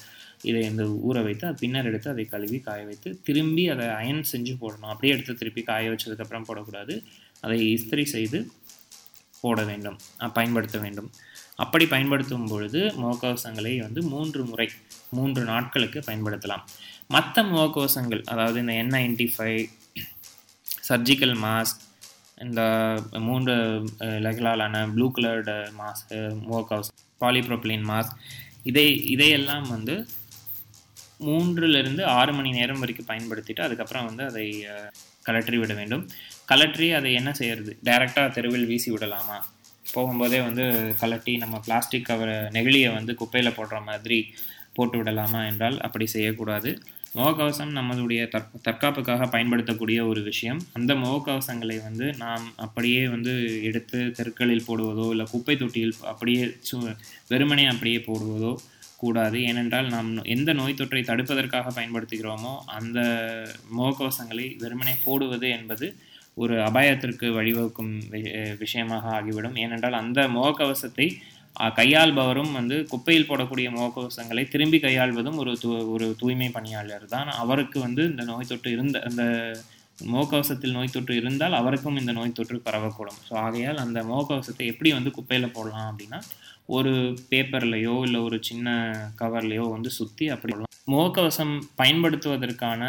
இதை 0.42 0.62
இந்த 0.62 0.84
ஊற 1.08 1.22
வைத்து 1.22 1.46
அது 1.46 1.56
பின்னர் 1.60 1.86
எடுத்து 1.86 2.10
அதை 2.10 2.24
கழுவி 2.24 2.58
காய 2.58 2.84
வைத்து 2.84 3.20
திரும்பி 3.22 3.68
அதை 3.68 3.86
அயன் 3.86 4.24
செஞ்சு 4.32 4.54
போடணும். 4.62 4.90
அப்படியே 4.92 5.12
எடுத்து 5.14 5.34
திருப்பி 5.34 5.62
காய 5.62 5.90
வச்சதுக்கப்புறம் 5.90 6.46
போடக்கூடாது. 6.48 7.04
அதை 7.40 7.58
இஸ்திரி 7.74 8.04
செய்து 8.04 8.50
போட 9.40 9.62
வேண்டும். 9.64 9.96
பயன்படுத்த 10.32 10.78
வேண்டும். 10.78 11.10
அப்படி 11.56 11.86
பயன்படுத்தும் 11.86 12.46
பொழுது 12.46 12.80
முகக்கவசங்களை 13.02 13.78
வந்து 13.78 14.02
மூன்று 14.02 14.44
முறை 14.44 14.68
மூன்று 15.10 15.44
நாட்களுக்கு 15.44 15.98
பயன்படுத்தலாம். 16.06 16.64
மற்ற 17.08 17.42
முகக்கவசங்கள் 17.42 18.22
அதாவது 18.24 18.60
இந்த 18.60 18.72
N 18.72 18.94
ninety 18.98 19.28
five 19.34 19.64
surgical 20.88 21.36
mask 21.46 21.82
இந்த 22.38 22.60
மூன்று 23.26 23.54
லெகலாலான 24.26 24.76
blue 24.94 25.06
coloured 25.16 25.54
mask 25.80 26.18
house 26.72 26.90
polypropylene 27.20 27.86
mask 27.90 28.14
இதை 28.70 28.86
இதையெல்லாம் 29.14 29.66
வந்து 29.74 29.94
மூன்றுலேருந்து 31.26 32.02
ஆறு 32.18 32.32
மணி 32.32 32.50
நேரம் 32.58 32.80
வரைக்கும் 32.82 33.10
பயன்படுத்திட்டு 33.10 33.62
அதுக்கப்புறம் 33.66 34.08
வந்து 34.08 34.24
அதை 34.30 34.46
கலற்றி 35.26 35.56
விட 35.60 35.72
வேண்டும். 35.74 36.02
கலற்றி 36.50 36.86
அதை 36.98 37.10
என்ன 37.20 37.30
செய்யறது? 37.40 37.72
டைரெக்டாக 37.88 38.28
தெருவில் 38.36 38.66
வீசி 38.70 38.88
விடலாமா? 38.94 39.36
போகும்போதே 39.94 40.40
வந்து 40.48 40.64
கலட்டி 41.02 41.32
நம்ம 41.36 41.56
பிளாஸ்டிக் 41.66 42.08
கவர் 42.08 42.34
நெகிழியை 42.56 42.90
வந்து 42.98 43.12
குப்பையில் 43.20 43.56
போடுற 43.58 43.78
மாதிரி 43.88 44.18
போட்டு 44.76 44.96
விடலாமா 44.98 45.40
என்றால் 45.50 45.76
அப்படி 45.86 46.06
செய்யக்கூடாது. 46.14 46.70
முகக்கவசம் 47.14 47.72
நம்மளுடைய 47.74 48.28
தற் 48.28 48.48
தற்காப்புக்காக 48.64 49.30
பயன்படுத்தக்கூடிய 49.30 50.06
ஒரு 50.06 50.22
விஷயம். 50.22 50.60
அந்த 50.72 50.94
முகக்கவசங்களை 50.94 51.82
வந்து 51.82 52.14
நாம் 52.16 52.52
அப்படியே 52.56 53.08
வந்து 53.08 53.62
எடுத்து 53.62 54.10
தெருக்களில் 54.10 54.64
போடுவதோ 54.68 55.10
இல்லை 55.10 55.26
குப்பை 55.30 55.56
தொட்டியில் 55.56 55.94
அப்படியே 56.02 56.44
சு 56.44 56.96
வெறுமனே 57.28 57.66
அப்படியே 57.66 57.96
போடுவதோ 57.96 58.54
கூடாது. 58.96 59.42
ஏனென்றால் 59.42 59.86
நாம் 59.86 60.24
எந்த 60.24 60.52
நோய் 60.52 60.74
தொற்றை 60.74 61.02
தடுப்பதற்காக 61.02 61.66
பயன்படுத்துகிறோமோ 61.74 62.58
அந்த 62.66 63.00
முகக்கவசங்களை 63.78 64.58
வெறுமனே 64.58 64.94
போடுவது 65.04 65.48
என்பது 65.48 65.96
ஒரு 66.34 66.58
அபாயத்திற்கு 66.58 67.32
வழிவகுக்கும் 67.32 68.00
வி- 68.10 68.58
விஷயமாக 68.58 69.08
ஆகிவிடும். 69.08 69.56
ஏனென்றால் 69.56 69.92
அந்த 69.92 70.28
முகக்கவசத்தை 70.28 71.12
கையாள்பவரும் 71.78 72.52
வந்து 72.58 72.76
குப்பையில் 72.92 73.28
போடக்கூடிய 73.28 73.68
முகக்கவசங்களை 73.74 74.42
திரும்பி 74.54 74.78
கையாள்வதும் 74.84 75.38
ஒரு 75.42 75.52
தூ 75.62 75.70
ஒரு 75.94 76.06
தூய்மை 76.20 76.48
பணியாளர் 76.56 77.06
தான். 77.14 77.28
அவருக்கு 77.42 77.78
வந்து 77.86 78.02
இந்த 78.12 78.22
நோய் 78.30 78.50
தொற்று 78.50 78.70
இருந்த 78.76 79.00
அந்த 79.08 79.24
முகக்கவசத்தில் 80.12 80.76
நோய் 80.76 80.94
தொற்று 80.94 81.14
இருந்தால் 81.20 81.58
அவருக்கும் 81.58 82.00
இந்த 82.00 82.12
நோய் 82.18 82.36
தொற்று 82.38 82.56
பரவக்கூடும். 82.68 83.20
ஸோ 83.28 83.34
ஆகையால் 83.46 83.82
அந்த 83.84 83.98
முகக்கவசத்தை 84.10 84.66
எப்படி 84.72 84.92
வந்து 84.96 85.10
குப்பையில் 85.18 85.54
போடலாம் 85.56 85.90
அப்படின்னா 85.90 86.20
ஒரு 86.76 86.92
பேப்பர்லேயோ 87.30 87.94
இல்லை 88.06 88.20
ஒரு 88.28 88.36
சின்ன 88.48 88.68
கவர்லேயோ 89.20 89.66
வந்து 89.76 89.90
சுற்றி 89.98 90.26
அப்படி 90.34 90.54
முகக்கவசம் 90.94 91.54
பயன்படுத்துவதற்கான 91.80 92.82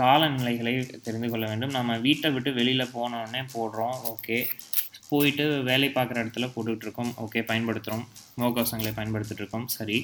காலநிலைகளை 0.00 0.72
தெரிந்து 1.06 1.28
கொள்ள 1.30 1.44
வேண்டும். 1.50 1.76
நம்ம 1.76 1.96
வீட்டை 2.06 2.28
விட்டு 2.34 2.50
வெளியில் 2.58 2.92
போனோடனே 2.96 3.40
போடுறோம் 3.54 3.96
ஓகே. 4.12 4.38
போயிட்டு 5.08 5.62
வேலை 5.62 5.88
பார்க்குற 5.88 6.18
இடத்துல 6.24 6.46
போட்டுக்கிட்டுருக்கோம். 6.54 7.12
ஓகே 7.24 7.40
பயன்படுத்துகிறோம் 7.50 8.04
முகக்கவசங்களை 8.40 8.92
பயன்படுத்திகிட்ருக்கோம் 9.00 9.64
சரி. 9.64 9.98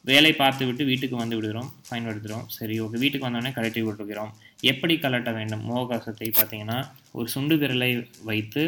வேலை 0.00 0.32
பார்த்து 0.32 0.66
விட்டு 0.66 0.84
வீட்டுக்கு 0.84 1.16
வந்து 1.16 1.36
விடுகிறோம். 1.36 1.70
பயன்படுத்துகிறோம். 1.90 2.46
சரி 2.46 2.80
ஓகே 2.80 2.98
வீட்டுக்கு 3.04 3.28
வந்தோடனே 3.28 3.52
கழட்டி 3.52 3.82
விட்டுருக்கிறோம். 3.82 4.32
எப்படி 4.72 4.94
கலட்ட 4.96 5.30
வேண்டும்? 5.34 5.64
முகக்கவசத்தை 5.70 6.28
பார்த்தீங்கன்னா 6.38 6.78
ஒரு 7.12 7.28
சுண்டு 7.28 7.56
விரலை 7.56 7.90
வைத்து 8.22 8.64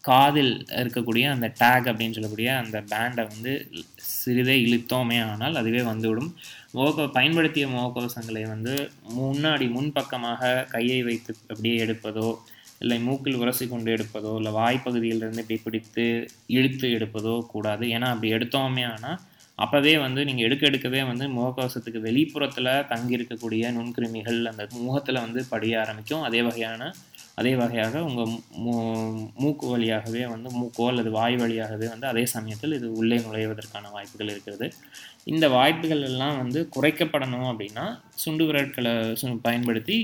காதில் 0.00 0.52
இருக்கக்கூடிய 0.80 1.24
அந்த 1.30 1.46
டேக் 1.60 1.86
அப்படின்னு 1.90 2.16
சொல்லக்கூடிய 2.16 2.50
அந்த 2.56 2.80
பேண்டை 2.90 3.22
வந்து 3.24 3.52
சிறிதே 3.96 4.54
இழுத்தோமே 4.66 5.16
ஆனால் 5.30 5.54
அதுவே 5.54 5.82
வந்துவிடும். 5.82 6.30
முக 6.70 7.06
பயன்படுத்திய 7.08 7.66
முகக்கவசங்களை 7.66 8.42
வந்து 8.46 8.74
முன்னாடி 9.16 9.66
முன்பக்கமாக 9.70 10.66
கையை 10.74 11.02
வைத்து 11.02 11.34
அப்படியே 11.48 11.84
எடுப்பதோ 11.86 12.28
இல்லை 12.82 12.96
மூக்கில் 13.06 13.40
உரசி 13.42 13.64
கொண்டு 13.72 13.90
எடுப்பதோ 13.96 14.32
இல்லை 14.40 14.52
வாய்ப்பகுதியிலிருந்து 14.58 15.42
இப்படி 15.44 15.58
பிடித்து 15.66 16.04
இழுத்து 16.56 16.88
எடுப்பதோ 16.98 17.34
கூடாது. 17.54 17.84
ஏன்னா 17.96 18.08
அப்படி 18.14 18.30
எடுத்தோமே 18.36 18.84
ஆனால் 18.92 19.18
அப்போவே 19.58 19.92
வந்து 20.04 20.20
நீங்கள் 20.28 20.46
எடுக்க 20.46 20.62
எடுக்கவே 20.70 21.02
வந்து 21.10 21.26
முகக்கவசத்துக்கு 21.36 22.00
வெளிப்புறத்தில் 22.08 22.72
தங்கி 22.92 23.16
இருக்கக்கூடிய 23.18 23.70
நுண்கிருமிகள் 23.76 24.40
அந்த 24.50 24.62
முகத்தில் 24.86 25.24
வந்து 25.24 25.42
படிய 25.52 25.76
ஆரம்பிக்கும். 25.82 26.24
அதே 26.28 26.40
வகையான 26.48 26.90
அதே 27.40 27.52
வகையாக 27.60 28.02
உங்கள் 28.08 28.30
மூ 28.64 28.74
மூக்கு 29.42 29.66
வழியாகவே 29.72 30.22
வந்து 30.34 30.48
மூக்கோ 30.60 30.84
அல்லது 30.92 31.10
வாய் 31.16 31.36
வழியாகவே 31.42 31.86
வந்து 31.94 32.06
அதே 32.12 32.24
சமயத்தில் 32.34 32.76
இது 32.78 32.88
உள்ளே 33.00 33.16
நுழைவதற்கான 33.24 33.90
வாய்ப்புகள் 33.96 34.32
இருக்கிறது. 34.34 34.68
இந்த 35.26 35.46
வாய்ப்புகள் 35.54 36.02
எல்லாம் 36.08 36.36
வந்து 36.40 36.60
குறைக்கப்படணும் 36.74 37.48
அப்படின்னா 37.50 37.84
சுண்டு 38.22 38.44
விரட்களை 38.48 38.92
பயன்படுத்தி 39.46 39.96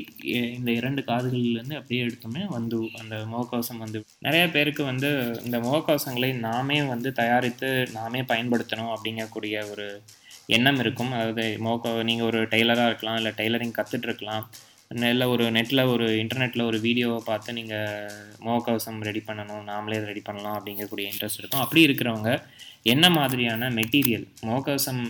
இந்த 0.56 0.70
இரண்டு 0.78 1.02
காதுகளிலேருந்து 1.10 1.78
அப்படியே 1.80 2.00
எடுத்தோமே 2.06 2.42
வந்து 2.54 2.78
அந்த 3.00 3.14
முகக்கவசம் 3.32 3.82
வந்து 3.84 4.00
நிறைய 4.26 4.46
பேருக்கு 4.56 4.84
வந்து 4.90 5.10
இந்த 5.46 5.58
முகக்கவசங்களை 5.66 6.30
நாமே 6.48 6.78
வந்து 6.92 7.10
தயாரித்து 7.20 7.70
நாமே 7.98 8.22
பயன்படுத்தணும் 8.32 8.92
அப்படிங்கக்கூடிய 8.96 9.62
ஒரு 9.74 9.86
எண்ணம் 10.56 10.80
இருக்கும். 10.82 11.12
அதாவது 11.18 11.44
முக 11.66 11.90
நீங்கள் 12.08 12.28
ஒரு 12.30 12.40
டெய்லராக 12.54 12.90
இருக்கலாம் 12.90 13.18
இல்லை 13.20 13.32
டெய்லரிங் 13.40 13.76
கற்றுட்ருக்கலாம் 13.78 14.44
இல்லை 15.10 15.26
ஒரு 15.34 15.44
நெட்டில் 15.56 15.90
ஒரு 15.92 16.06
இன்டர்நெட்டில் 16.22 16.68
ஒரு 16.70 16.78
வீடியோவை 16.86 17.20
பார்த்து 17.28 17.56
நீங்கள் 17.58 18.10
முகக்கவசம் 18.46 18.98
ரெடி 19.08 19.22
பண்ணணும் 19.28 19.62
நாமளே 19.70 20.00
ரெடி 20.10 20.22
பண்ணலாம் 20.26 20.56
அப்படிங்கக்கூடிய 20.58 21.06
இன்ட்ரெஸ்ட் 21.12 21.40
இருக்கும். 21.40 21.62
அப்படி 21.64 21.86
இருக்கிறவங்க 21.86 22.32
என்ன 22.86 23.04
மாதிரியான 23.10 23.68
மெட்டீரியல் 23.78 24.26
முகக்கவசம் 24.46 25.02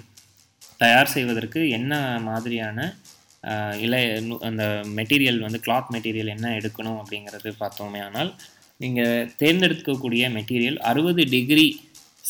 தயார் 0.81 1.13
செய்வதற்கு 1.15 1.61
என்ன 1.79 1.93
மாதிரியான 2.29 2.79
இலை 3.85 4.03
அந்த 4.49 4.65
மெட்டீரியல் 4.99 5.41
வந்து 5.45 5.61
கிளாத் 5.67 5.93
மெட்டீரியல் 5.95 6.35
என்ன 6.35 6.49
எடுக்கணும் 6.59 6.99
அப்படிங்கிறது 7.03 7.51
பார்த்தோமே 7.63 8.01
ஆனால் 8.09 8.31
நீங்கள் 8.81 9.29
தேர்ந்தெடுக்கக்கூடிய 9.41 10.29
மெட்டீரியல் 10.37 10.79
அறுபது 10.91 11.25
டிகிரி 11.35 11.67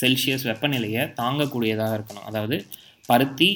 செல்சியஸ் 0.01 0.47
வெப்பநிலையை 0.51 1.03
தாங்கக்கூடியதாக 1.21 1.97
இருக்கணும். 1.99 2.27
அதாவது 2.31 2.57
பருத்தி 3.09 3.51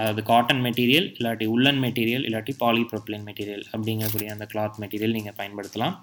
அதாவது 0.00 0.22
காட்டன் 0.30 0.62
மெட்டீரியல் 0.66 1.08
இல்லாட்டி 1.18 1.46
உள்ளன் 1.54 1.80
மெட்டீரியல் 1.84 2.24
இல்லாட்டி 2.28 2.52
பாலிப்ரோப்ளின் 2.62 3.26
மெட்டீரியல் 3.28 3.64
அப்படிங்கக்கூடிய 3.72 4.28
அந்த 4.34 4.46
கிளாத் 4.52 4.78
மெட்டீரியல் 4.82 5.14
நீங்கள் 5.18 5.36
பயன்படுத்தலாம். 5.40 5.94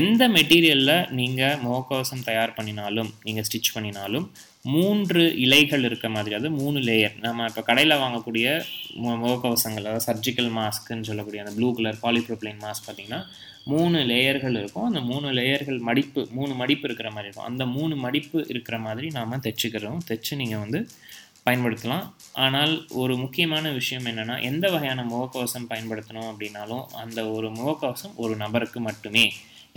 எந்த 0.00 0.22
மெட்டீரியலில் 0.36 0.94
நீங்கள் 1.18 1.58
முகக்கவசம் 1.64 2.24
தயார் 2.28 2.54
பண்ணினாலும் 2.58 3.10
நீங்கள் 3.26 3.46
ஸ்டிச் 3.48 3.74
பண்ணினாலும் 3.74 4.26
மூன்று 4.74 5.22
இலைகள் 5.44 5.84
இருக்க 5.88 6.06
மாதிரி 6.14 6.34
அது 6.38 6.48
மூணு 6.60 6.78
லேயர் 6.88 7.16
நம்ம 7.24 7.46
இப்போ 7.50 7.62
கடையில் 7.68 8.00
வாங்கக்கூடிய 8.02 8.46
முகக்கவசங்கள் 9.22 9.86
அதாவது 9.86 10.06
சர்ஜிக்கல் 10.08 10.50
மாஸ்க்குன்னு 10.58 11.08
சொல்லக்கூடிய 11.10 11.42
அந்த 11.44 11.52
ப்ளூ 11.58 11.68
கலர் 11.78 12.00
பாலிப்ரோப்ளைன் 12.04 12.62
மாஸ்க் 12.64 12.86
பார்த்தீங்கன்னா 12.86 13.20
மூணு 13.72 13.98
லேயர்கள் 14.10 14.56
இருக்கும். 14.60 14.86
அந்த 14.88 15.00
மூணு 15.10 15.28
லேயர்கள் 15.38 15.78
மடிப்பு 15.88 16.20
மூணு 16.38 16.52
மடிப்பு 16.60 16.84
இருக்கிற 16.88 17.08
மாதிரி 17.14 17.28
இருக்கும். 17.28 17.48
அந்த 17.50 17.64
மூணு 17.76 17.94
மடிப்பு 18.04 18.38
இருக்கிற 18.52 18.76
மாதிரி 18.86 19.08
நாம் 19.16 19.42
தைச்சுக்கிறோம். 19.46 20.00
தைச்சு 20.08 20.34
நீங்கள் 20.42 20.62
வந்து 20.64 20.80
பயன்படுத்தலாம். 21.46 22.06
ஆனால் 22.44 22.72
ஒரு 23.02 23.16
முக்கியமான 23.24 23.72
விஷயம் 23.80 24.06
என்னென்னா 24.10 24.36
எந்த 24.50 24.66
வகையான 24.74 25.02
முகக்கவசம் 25.12 25.68
பயன்படுத்தணும் 25.72 26.30
அப்படின்னாலும் 26.30 26.84
அந்த 27.02 27.20
ஒரு 27.36 27.50
முகக்கவசம் 27.58 28.16
ஒரு 28.24 28.36
நபருக்கு 28.44 28.80
மட்டுமே. 28.88 29.26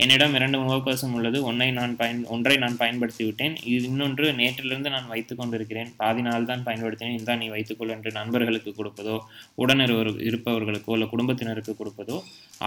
என்னிடம் 0.02 0.34
இரண்டு 0.38 0.58
முகக்கவசம் 0.64 1.14
உள்ளது. 1.16 1.38
ஒன்றை 1.48 1.66
நான் 1.78 1.94
பயன் 2.00 2.20
ஒன்றை 2.34 2.54
நான் 2.62 2.78
பயன்படுத்தி 2.82 3.22
விட்டேன் 3.26 3.54
இது 3.70 3.84
இன்னொன்று 3.90 4.26
நேற்றிலிருந்து 4.40 4.92
நான் 4.94 5.10
வைத்து 5.12 5.32
கொண்டிருக்கிறேன். 5.40 5.90
பாதி 6.00 6.22
நாள் 6.26 6.48
தான் 6.50 6.64
பயன்படுத்தினேன். 6.68 7.16
இந்தா 7.20 7.34
நீ 7.42 7.48
வைத்துக்கொள் 7.54 7.92
என்று 7.96 8.10
நண்பர்களுக்கு 8.18 8.72
கொடுப்பதோ 8.78 9.16
உடனிருவர் 9.62 10.10
இருப்பவர்களுக்கோ 10.28 10.94
இல்லை 10.96 11.08
குடும்பத்தினருக்கு 11.12 11.74
கொடுப்பதோ 11.80 12.16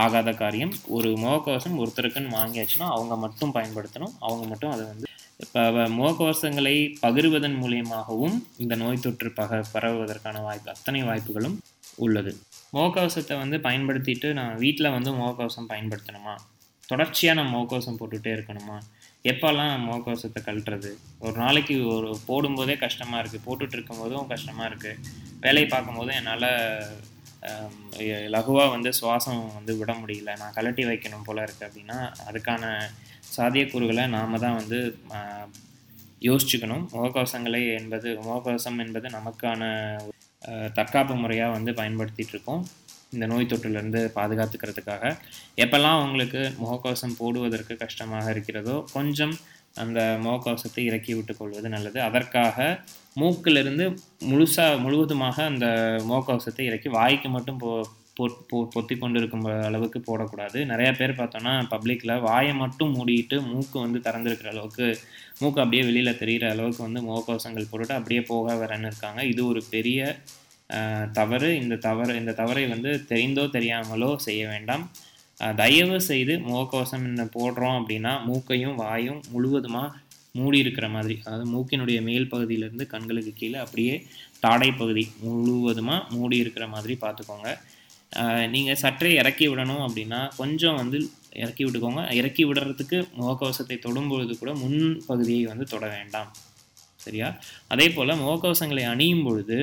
ஆகாத 0.04 0.34
காரியம். 0.44 0.76
ஒரு 0.98 1.12
முகக்கவசம் 1.24 1.80
ஒருத்தருக்குன்னு 1.84 2.38
வாங்கியாச்சுன்னா 2.40 2.90
அவங்க 2.98 3.18
மட்டும் 3.26 3.56
பயன்படுத்தணும். 3.58 4.14
அவங்க 4.28 4.46
மட்டும் 4.54 4.74
அதை 4.76 4.86
வந்து 4.92 5.10
இப்போ 5.44 5.62
முகக்கவசங்களை 6.00 6.76
பகிர்வதன் 7.06 7.60
மூலியமாகவும் 7.62 8.36
இந்த 8.64 8.74
நோய் 8.82 9.04
தொற்று 9.06 9.30
பக 9.40 9.62
பரவுவதற்கான 9.74 10.42
வாய்ப்பு 10.48 10.70
அத்தனை 10.76 11.02
வாய்ப்புகளும் 11.10 11.58
உள்ளது. 12.06 12.32
முகக்கவசத்தை 12.76 13.36
வந்து 13.44 13.58
பயன்படுத்திட்டு 13.68 14.28
நான் 14.40 14.60
வீட்டில் 14.64 14.96
வந்து 14.98 15.12
முகக்கவசம் 15.20 15.72
பயன்படுத்தணுமா? 15.72 16.36
தொடர்ச்சியாக 16.92 17.38
நம்ம 17.40 17.52
முகக்கவசம் 17.56 17.98
போட்டுகிட்டே 18.00 18.32
இருக்கணுமா? 18.36 18.78
எப்போல்லாம் 19.32 19.74
முகக்கவசத்தை 19.88 20.40
கழட்டுறது? 20.48 20.92
ஒரு 21.26 21.36
நாளைக்கு 21.44 21.76
ஒரு 21.96 22.10
போடும்போதே 22.28 22.76
கஷ்டமாக 22.84 23.22
இருக்குது 23.22 23.46
போட்டுட்டு 23.48 23.76
இருக்கும்போதும் 23.78 24.30
கஷ்டமாக 24.34 24.70
இருக்குது 24.72 25.00
வேலையை 25.46 25.68
பார்க்கும்போதும் 25.74 26.18
என்னால் 26.20 26.50
லகுவாக 28.36 28.68
வந்து 28.74 28.90
சுவாசம் 29.00 29.42
வந்து 29.58 29.74
விட 29.80 29.92
முடியல. 30.02 30.34
நான் 30.42 30.56
கழட்டி 30.58 30.84
வைக்கணும் 30.90 31.26
போல் 31.28 31.46
இருக்குது 31.46 31.68
அப்படின்னா 31.68 31.98
அதுக்கான 32.30 32.64
சாத்தியக்கூறுகளை 33.36 34.06
நாம் 34.16 34.42
தான் 34.46 34.60
வந்து 34.62 34.80
யோசிச்சுக்கணும். 36.28 36.86
முகக்கவசங்களை 36.94 37.62
என்பது 37.80 38.10
முகக்கவசம் 38.26 38.80
என்பது 38.84 39.08
நமக்கான 39.18 39.72
தற்காப்பு 40.78 41.14
முறையாக 41.24 41.56
வந்து 41.58 41.72
பயன்படுத்திகிட்டு 41.80 42.34
இருக்கோம். 42.36 42.64
இந்த 43.14 43.26
நோய் 43.26 43.46
தொற்றிலிருந்து 43.46 44.12
பாதுகாத்துக்கிறதுக்காக. 44.16 45.18
எப்பெல்லாம் 45.58 46.04
உங்களுக்கு 46.04 46.54
முகக்கவசம் 46.64 47.16
போடுவதற்கு 47.18 47.76
கஷ்டமாக 47.76 48.32
இருக்கிறதோ 48.32 48.86
கொஞ்சம் 48.94 49.34
அந்த 49.76 50.18
முகக்கவசத்தை 50.24 50.80
இறக்கி 50.80 51.14
விட்டு 51.14 51.38
கொள்வது 51.38 51.70
நல்லது. 51.70 52.02
அதற்காக 52.02 52.80
மூக்கிலிருந்து 53.16 53.98
முழுசாக 54.20 54.80
முழுவதுமாக 54.80 55.44
அந்த 55.46 55.66
முகக்கவசத்தை 56.00 56.62
இறக்கி 56.62 56.90
வாய்க்கு 56.90 57.30
மட்டும் 57.30 57.58
போ 57.58 57.88
பொ- 58.20 58.68
பொத்தி 58.76 58.98
கொண்டு 58.98 59.20
இருக்கும் 59.20 59.44
அளவுக்கு 59.44 60.00
போடக்கூடாது. 60.00 60.66
நிறைய 60.66 60.92
பேர் 60.92 61.12
பார்த்தோன்னா 61.12 61.66
பப்ளிக்கில் 61.70 62.22
வாயை 62.22 62.54
மட்டும் 62.54 62.96
மூடிட்டு 62.96 63.46
மூக்கு 63.46 63.80
வந்து 63.80 64.00
திறந்துருக்கிற 64.00 64.48
அளவுக்கு 64.48 64.98
மூக்கு 65.40 65.62
அப்படியே 65.62 65.84
வெளியில் 65.84 66.18
தெரிகிற 66.18 66.52
அளவுக்கு 66.52 66.84
வந்து 66.84 67.02
முகக்கவசங்கள் 67.02 67.66
போட்டுட்டு 67.72 67.92
அப்படியே 67.92 68.22
போக 68.22 68.54
வரன்னு 68.54 68.86
இருக்காங்க. 68.86 69.26
இது 69.26 69.48
ஒரு 69.48 69.64
பெரிய 69.70 70.18
தவறு 71.18 71.50
இந்த 71.62 71.76
தவறு 71.88 72.14
இந்த 72.22 72.36
தவறை 72.42 72.64
வந்து 72.74 72.92
தெரிந்தோ 73.12 73.44
தெரியாமலோ 73.58 74.10
செய்ய 74.28 74.44
வேண்டாம். 74.54 74.86
தயவு 75.62 75.98
செய்து 76.08 76.34
முகக்கவசம் 76.48 77.06
என்ன 77.10 77.24
போடுறோம் 77.36 77.78
அப்படின்னா 77.80 78.14
மூக்கையும் 78.30 78.76
வாயும் 78.84 79.22
முழுவதுமாக 79.34 79.96
மூடி 80.40 80.58
இருக்கிற 80.64 80.88
மாதிரி. 80.96 81.16
அதாவது 81.26 81.46
மூக்கினுடைய 81.54 82.00
மேல் 82.10 82.32
பகுதியிலேருந்து 82.34 82.86
கண்களுக்கு 82.94 83.32
கீழே 83.40 83.58
அப்படியே 83.64 83.96
தாடை 84.46 84.70
பகுதி 84.82 85.04
முழுவதுமாக 85.24 86.08
மூடி 86.16 86.38
இருக்கிற 86.44 86.68
மாதிரி 86.76 86.94
பார்த்துக்கோங்க. 87.04 87.50
நீங்கள் 88.54 88.80
சற்றே 88.84 89.12
இறக்கி 89.22 89.46
விடணும் 89.52 89.84
அப்படின்னா 89.86 90.20
கொஞ்சம் 90.40 90.80
வந்து 90.82 90.98
இறக்கி 91.44 91.64
விட்டுக்கோங்க. 91.66 92.02
இறக்கி 92.20 92.44
விடுறதுக்கு 92.50 92.98
முகக்கவசத்தை 93.20 93.78
தொடும்பொழுது 93.86 94.34
கூட 94.42 94.52
முன் 94.64 94.82
பகுதியை 95.08 95.46
வந்து 95.52 95.66
தொட 95.74 95.86
வேண்டாம். 95.96 96.30
சரியா? 97.06 97.30
அதே 97.74 97.88
போல் 97.96 98.20
முகக்கவசங்களை 98.24 98.84
அணியும் 98.92 99.26
பொழுது 99.28 99.58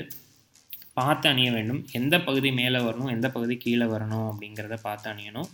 பார்த்து 0.98 1.26
அணிய 1.32 1.48
வேண்டும். 1.56 1.80
எந்த 1.98 2.14
பகுதி 2.28 2.50
மேலே 2.60 2.78
வரணும் 2.86 3.12
எந்த 3.16 3.28
பகுதி 3.36 3.54
கீழே 3.64 3.86
வரணும் 3.94 4.26
அப்படிங்கிறத 4.30 4.76
பார்த்து 4.86 5.06
அணியணும். 5.12 5.50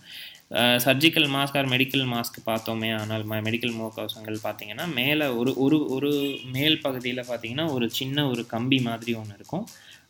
Surgical 0.84 1.28
mask 1.34 1.56
or 1.60 1.70
medical 1.72 2.04
mask 2.12 2.38
பார்த்தோமே 2.50 2.90
ஆனால் 3.00 3.24
மெடிக்கல் 3.48 3.76
முகக்கவசங்கள் 3.78 4.38
பார்த்தீங்கன்னா 4.44 4.86
மேலே 5.00 5.26
ஒரு 5.40 5.52
ஒரு 5.64 5.78
ஒரு 5.96 6.10
மேல் 6.56 6.78
பகுதியில் 6.86 7.28
பார்த்தீங்கன்னா 7.30 7.66
ஒரு 7.76 7.88
சின்ன 7.98 8.26
ஒரு 8.32 8.42
கம்பி 8.54 8.78
மாதிரி 8.88 9.14
ஒன்று 9.20 9.36
இருக்கும். 9.38 9.66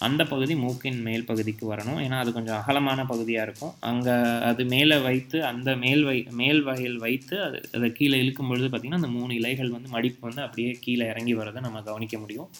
அந்த 0.06 0.22
பகுதி 0.30 0.54
மூக்கின் 0.62 0.98
மேல் 1.06 1.26
பகுதிக்கு 1.28 1.64
வரணும். 1.70 2.00
ஏன்னா 2.06 2.16
அது 2.22 2.30
கொஞ்சம் 2.36 2.58
அகலமான 2.60 3.00
பகுதியாக 3.12 3.46
இருக்கும். 3.48 3.72
அங்கே 3.90 4.14
அது 4.50 4.62
மேலே 4.74 4.96
வைத்து 5.06 5.38
அந்த 5.50 5.70
மேல் 5.84 6.02
வை 6.08 6.16
மேல் 6.40 6.60
வகையில் 6.66 6.98
வைத்து 7.04 7.36
அது 7.46 7.58
அதை 7.76 7.88
கீழே 7.98 8.18
இழுக்கும் 8.24 8.50
பொழுது 8.50 8.66
பார்த்திங்கன்னா 8.68 9.00
அந்த 9.02 9.12
மூணு 9.18 9.32
இலைகள் 9.40 9.74
வந்து 9.76 9.90
மடிப்பு 9.96 10.20
வந்து 10.28 10.42
அப்படியே 10.46 10.72
கீழே 10.86 11.06
இறங்கி 11.12 11.34
வரதை 11.40 11.62
நம்ம 11.66 11.82
கவனிக்க 11.88 12.18
முடியும். 12.24 12.50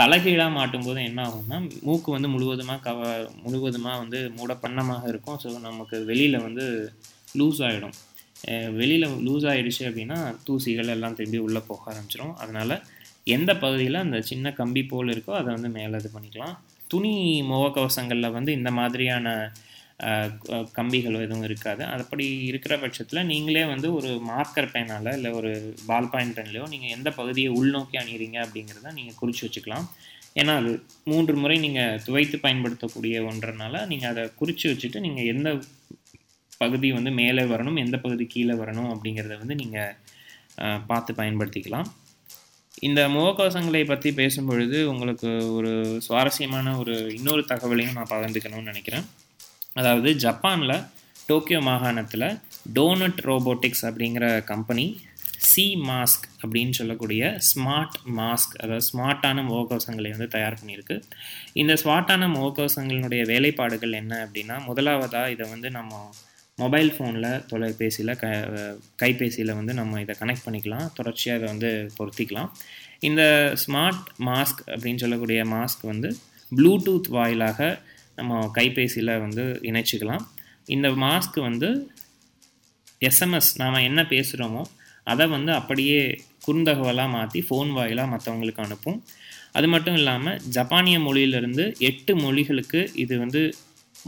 தலைகீழாக 0.00 0.50
மாட்டும்போது 0.58 1.00
என்ன 1.08 1.20
ஆகும்னா 1.28 1.58
மூக்கு 1.86 2.08
வந்து 2.14 2.28
முழுவதுமாக 2.34 2.80
கவ 2.86 3.00
முழுவதுமாக 3.44 3.96
வந்து 4.02 4.18
மூடப்பண்ணமாக 4.38 5.10
இருக்கும். 5.12 5.38
ஸோ 5.42 5.48
நமக்கு 5.68 5.96
வெளியில் 6.10 6.44
வந்து 6.46 6.64
லூஸ் 7.40 7.60
ஆகிடும் 7.66 7.96
வெளியில் 8.78 9.06
லூஸ் 9.26 9.44
ஆகிடுச்சு 9.50 9.82
அப்படின்னா 9.88 10.18
தூசிகள் 10.46 10.92
எல்லாம் 10.94 11.16
திரும்பி 11.18 11.40
உள்ளே 11.46 11.60
போக 11.68 11.82
ஆரம்பிச்சிடும் 11.92 12.34
அதனால் 12.42 12.74
எந்த 13.34 13.50
பகுதியில் 13.64 14.04
அந்த 14.04 14.18
சின்ன 14.30 14.52
கம்பி 14.60 14.82
போல் 14.92 15.12
இருக்கோ 15.14 15.32
அதை 15.40 15.48
வந்து 15.56 15.68
மேலே 15.76 15.98
இது 16.02 16.08
பண்ணிக்கலாம். 16.14 16.54
துணி 16.92 17.12
முகக்கவசங்களில் 17.50 18.34
வந்து 18.36 18.50
இந்த 18.58 18.70
மாதிரியான 18.78 19.28
கம்பிகள் 20.76 21.16
எதுவும் 21.24 21.46
இருக்காது. 21.48 21.82
அப்படி 22.04 22.24
இருக்கிற 22.50 22.74
பட்சத்தில் 22.82 23.28
நீங்களே 23.32 23.64
வந்து 23.72 23.88
ஒரு 23.98 24.10
மார்க்கர் 24.30 24.72
பேனால் 24.74 25.10
இல்லை 25.18 25.30
ஒரு 25.40 25.50
பால் 25.90 26.10
பாயிண்ட் 26.12 26.36
பென்லையோ 26.38 26.64
நீங்கள் 26.72 26.94
எந்த 26.96 27.08
பகுதியை 27.18 27.50
உள்நோக்கி 27.58 27.98
அணியிறீங்க 28.02 28.38
அப்படிங்கிறத 28.44 28.94
நீங்கள் 28.98 29.18
குறித்து 29.20 29.44
வச்சுக்கலாம். 29.46 29.86
ஏன்னா 30.40 30.52
அது 30.60 30.72
மூன்று 31.10 31.34
முறை 31.42 31.56
நீங்கள் 31.66 32.00
துவைத்து 32.06 32.36
பயன்படுத்தக்கூடிய 32.44 33.16
ஒன்றனால 33.30 33.84
நீங்கள் 33.92 34.12
அதை 34.12 34.24
குறித்து 34.40 34.66
வச்சுட்டு 34.72 35.04
நீங்கள் 35.06 35.30
எந்த 35.34 35.50
பகுதி 36.62 36.88
வந்து 36.98 37.10
மேலே 37.22 37.44
வரணும் 37.52 37.80
எந்த 37.84 37.96
பகுதி 38.04 38.24
கீழே 38.34 38.54
வரணும் 38.62 38.90
அப்படிங்கிறத 38.94 39.36
வந்து 39.42 39.56
நீங்கள் 39.62 39.96
பார்த்து 40.90 41.12
பயன்படுத்திக்கலாம். 41.20 41.88
இந்த 42.88 43.00
முகக்கவசங்களை 43.14 43.82
பற்றி 43.88 44.10
பேசும்பொழுது 44.20 44.78
உங்களுக்கு 44.92 45.30
ஒரு 45.56 45.72
சுவாரஸ்யமான 46.06 46.76
ஒரு 46.82 46.94
இன்னொரு 47.18 47.42
தகவலையும் 47.52 47.98
நான் 47.98 48.12
பகிர்ந்துக்கணும்னு 48.12 48.72
நினைக்கிறேன். 48.72 49.06
அதாவது 49.78 50.10
ஜப்பானில் 50.24 50.76
டோக்கியோ 51.28 51.60
மாகாணத்தில் 51.70 52.28
டோனட் 52.76 53.20
ரோபோட்டிக்ஸ் 53.30 53.84
அப்படிங்கிற 53.88 54.26
கம்பெனி 54.52 54.86
சி 55.50 55.64
மாஸ்க் 55.88 56.26
அப்படின்னு 56.42 56.74
சொல்லக்கூடிய 56.78 57.22
ஸ்மார்ட் 57.48 57.96
மாஸ்க் 58.18 58.52
அதாவது 58.62 58.84
ஸ்மார்ட்டான 58.90 59.44
முகக்கவசங்களை 59.48 60.10
வந்து 60.14 60.28
தயார் 60.34 60.58
பண்ணியிருக்கு. 60.60 60.96
இந்த 61.62 61.72
ஸ்மார்ட்டான 61.82 62.28
முகக்கவசங்களினுடைய 62.36 63.22
வேலைப்பாடுகள் 63.32 63.98
என்ன 64.02 64.12
அப்படின்னா 64.26 64.58
முதலாவதாக 64.68 65.32
இதை 65.34 65.46
வந்து 65.54 65.70
நம்ம 65.78 66.02
மொபைல் 66.58 66.90
ஃபோனில் 66.94 67.30
தொலைபேசியில் 67.50 68.18
க 68.22 68.26
கைபேசியில் 69.02 69.56
வந்து 69.58 69.74
நம்ம 69.80 70.00
இதை 70.00 70.14
கனெக்ட் 70.20 70.46
பண்ணிக்கலாம். 70.46 70.86
தொடர்ச்சியாக 70.98 71.38
இதை 71.40 71.48
வந்து 71.52 71.70
பொருத்திக்கலாம். 71.98 72.50
இந்த 73.08 73.22
ஸ்மார்ட் 73.64 74.04
மாஸ்க் 74.28 74.60
அப்படின்னு 74.72 75.02
சொல்லக்கூடிய 75.04 75.42
மாஸ்க் 75.54 75.82
வந்து 75.92 76.10
ப்ளூடூத் 76.52 77.10
வாயிலாக 77.16 77.60
நம்ம 78.18 78.40
கைபேசியில் 78.58 79.20
வந்து 79.24 79.44
இணைச்சிக்கலாம். 79.70 80.24
இந்த 80.74 80.88
மாஸ்க் 81.04 81.38
வந்து 81.48 81.68
எஸ்எம்எஸ் 83.08 83.50
நாம் 83.60 83.86
என்ன 83.88 84.00
பேசுகிறோமோ 84.14 84.62
அதை 85.06 85.24
வந்து 85.36 85.52
அப்படியே 85.60 86.00
குறுந்தகவலாக 86.46 87.14
மாற்றி 87.16 87.40
ஃபோன் 87.46 87.70
வாயிலாக 87.78 88.12
மற்றவங்களுக்கு 88.12 88.64
அனுப்பும். 88.64 88.98
அது 89.56 89.66
மட்டும் 89.74 89.96
இல்லாமல் 90.00 90.40
ஜப்பானிய 90.56 90.98
மொழியிலிருந்து 91.06 91.64
எட்டு 91.88 92.12
மொழிகளுக்கு 92.24 92.80
இது 93.02 93.14
வந்து 93.24 93.42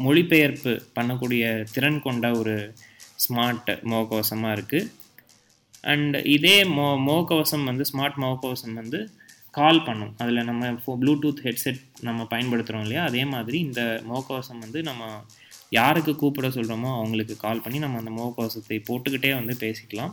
மொழிபெயர்ப்பு 0.04 0.72
பண்ணக்கூடிய 0.96 1.42
திறன் 1.74 1.98
கொண்ட 2.06 2.26
ஒரு 2.40 2.54
ஸ்மார்ட் 3.24 3.70
முகக்கவசமாக 3.90 4.54
இருக்குது 4.56 4.90
அண்ட் 5.92 6.16
இதே 6.36 6.56
மோ 6.76 6.86
முகக்கவசம் 7.08 7.68
வந்து 7.70 7.84
ஸ்மார்ட் 7.90 8.18
முகக்கவசம் 8.22 8.78
வந்து 8.80 9.00
கால் 9.56 9.84
பண்ணும். 9.86 10.12
அதில் 10.22 10.46
நம்ம 10.50 10.70
ஃபோ 10.82 10.92
ப்ளூடூத் 11.00 11.42
ஹெட்செட் 11.46 11.80
நம்ம 12.08 12.26
பயன்படுத்துகிறோம் 12.32 12.84
இல்லையா? 12.86 13.02
அதே 13.10 13.22
மாதிரி 13.34 13.58
இந்த 13.66 13.82
முகக்கவசம் 14.08 14.62
வந்து 14.64 14.80
நம்ம 14.88 15.02
யாருக்கு 15.78 16.12
கூப்பிட 16.22 16.48
சொல்கிறோமோ 16.56 16.90
அவங்களுக்கு 16.98 17.34
கால் 17.44 17.62
பண்ணி 17.64 17.78
நம்ம 17.84 18.00
அந்த 18.02 18.12
முகக்கவசத்தை 18.18 18.78
போட்டுக்கிட்டே 18.88 19.30
வந்து 19.38 19.54
பேசிக்கலாம். 19.64 20.12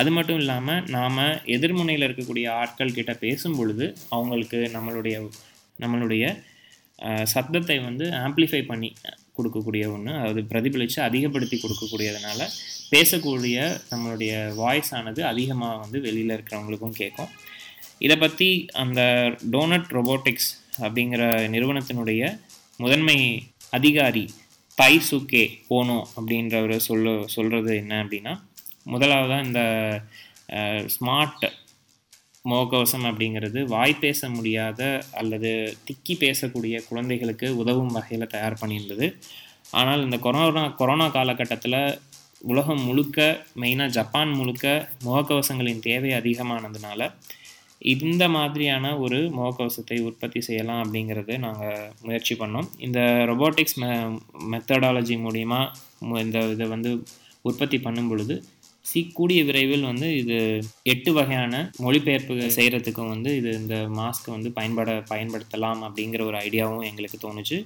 அது 0.00 0.10
மட்டும் 0.16 0.40
இல்லாமல் 0.42 0.82
நாம் 0.96 1.18
எதிர்முனையில் 1.54 2.06
இருக்கக்கூடிய 2.08 2.46
ஆட்கள் 2.60 2.96
கிட்ட 2.98 3.12
பேசும் 3.24 3.56
பொழுது 3.60 3.86
அவங்களுக்கு 4.16 4.58
நம்மளுடைய 4.76 5.16
நம்மளுடைய 5.84 6.24
சத்தத்தை 7.32 7.76
வந்து 7.88 8.04
ஆம்ப்ளிஃபை 8.26 8.60
பண்ணி 8.70 8.90
கொடுக்கக்கூடிய 9.36 9.84
ஒன்று 9.94 10.12
அதாவது 10.20 10.42
பிரதிபலித்து 10.50 11.00
அதிகப்படுத்தி 11.08 11.56
கொடுக்கக்கூடியதுனால 11.58 12.40
பேசக்கூடிய 12.92 13.56
நம்மளுடைய 13.92 14.32
வாய்ஸ் 14.62 14.92
ஆனது 14.98 15.20
அதிகமாக 15.32 15.76
வந்து 15.82 15.98
வெளியில் 16.06 16.34
இருக்கிறவங்களுக்கும் 16.36 16.98
கேட்கும் 17.00 17.30
இதை 17.98 18.16
பற்றி 18.16 18.48
அந்த 18.72 19.00
டோனட் 19.50 19.88
ரொபோட்டிக்ஸ் 19.88 20.50
அப்படிங்கிற 20.80 21.22
நிறுவனத்தினுடைய 21.48 22.22
முதன்மை 22.76 23.18
அதிகாரி 23.70 24.24
தைசுகே 24.78 25.44
ஓனோ 25.70 25.98
அப்படின்றவர் 26.16 26.76
சொல்ல 26.76 27.24
சொல்கிறது 27.26 27.76
என்ன 27.76 27.94
அப்படின்னா 28.04 28.34
முதலாவதாக 28.84 29.46
இந்த 29.46 29.62
ஸ்மார்ட் 30.94 31.46
முகக்கவசம் 32.44 33.06
அப்படிங்கிறது 33.08 33.60
வாய் 33.64 33.94
பேச 33.94 34.28
முடியாத 34.28 34.82
அல்லது 35.10 35.50
திக்கி 35.86 36.14
பேசக்கூடிய 36.14 36.76
குழந்தைகளுக்கு 36.88 37.56
உதவும் 37.56 37.92
வகையில் 37.92 38.26
தயார் 38.26 38.60
பண்ணியிருந்தது. 38.60 39.06
ஆனால் 39.70 40.04
இந்த 40.04 40.18
கொரோனா 40.18 40.68
கொரோனா 40.68 41.08
காலகட்டத்தில் 41.08 41.80
உலகம் 42.38 42.82
முழுக்க 42.82 43.18
மெயினாக 43.60 43.86
ஜப்பான் 43.88 44.30
முழுக்க 44.30 44.88
முகக்கவசங்களின் 45.04 45.80
தேவை 45.80 46.10
அதிகமானதுனால 46.10 47.00
இந்த 47.82 48.24
மாதிரியான 48.28 48.84
ஒரு 48.98 49.18
முகக்கவசத்தை 49.36 49.96
உற்பத்தி 50.08 50.40
செய்யலாம் 50.46 50.80
அப்படிங்கிறது 50.84 51.34
நாங்கள் 51.44 51.90
முயற்சி 52.06 52.34
பண்ணோம். 52.34 52.68
இந்த 52.86 53.00
ரொபோட்டிக்ஸ் 53.30 53.78
மெ 53.82 53.90
மெத்தடாலஜி 54.52 55.16
மூலிமா 55.26 55.60
இந்த 56.24 56.38
இதை 56.54 56.66
வந்து 56.74 56.92
உற்பத்தி 57.44 57.78
பண்ணும் 57.78 58.10
பொழுது 58.12 58.36
சி 58.84 59.00
கூடிய 59.18 59.40
விரைவில் 59.44 59.88
வந்து 59.90 60.08
இது 60.16 60.36
எட்டு 60.92 61.10
வகையான 61.12 61.54
மொழிபெயர்ப்பு 61.84 62.34
செய்கிறதுக்கும் 62.56 63.12
வந்து 63.14 63.30
இது 63.40 63.50
இந்த 63.62 63.76
மாஸ்க் 63.98 64.28
வந்து 64.36 64.50
பயன்பட 64.58 64.92
பயன்படுத்தலாம் 65.12 65.80
அப்படிங்கிற 65.86 66.22
ஒரு 66.30 66.38
ஐடியாவும் 66.46 66.86
எங்களுக்கு 66.90 67.18
தோணுச்சு. 67.26 67.58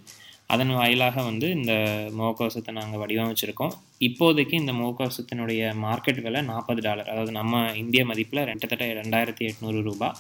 அதன் 0.53 0.73
வாயிலாக 0.79 1.23
வந்து 1.29 1.47
இந்த 1.59 1.73
முகக்கவசத்தை 2.19 2.73
நாங்கள் 2.79 3.01
வடிவமைச்சிருக்கோம். 3.03 3.75
இப்போதைக்கு 4.09 4.55
இந்த 4.63 4.73
முகக்கவசத்தினுடைய 4.81 5.63
மார்க்கெட் 5.85 6.21
விலை 6.27 6.41
நாற்பது 6.53 6.81
டாலர் 6.87 7.11
அதாவது 7.13 7.33
நம்ம 7.41 7.63
இந்திய 7.83 8.03
மதிப்பில் 8.11 8.43
கிட்டத்தட்ட 8.51 8.89
ரெண்டாயிரத்தி 9.01 9.45
எட்நூறு 9.51 9.81
ரூபாய் 9.89 10.19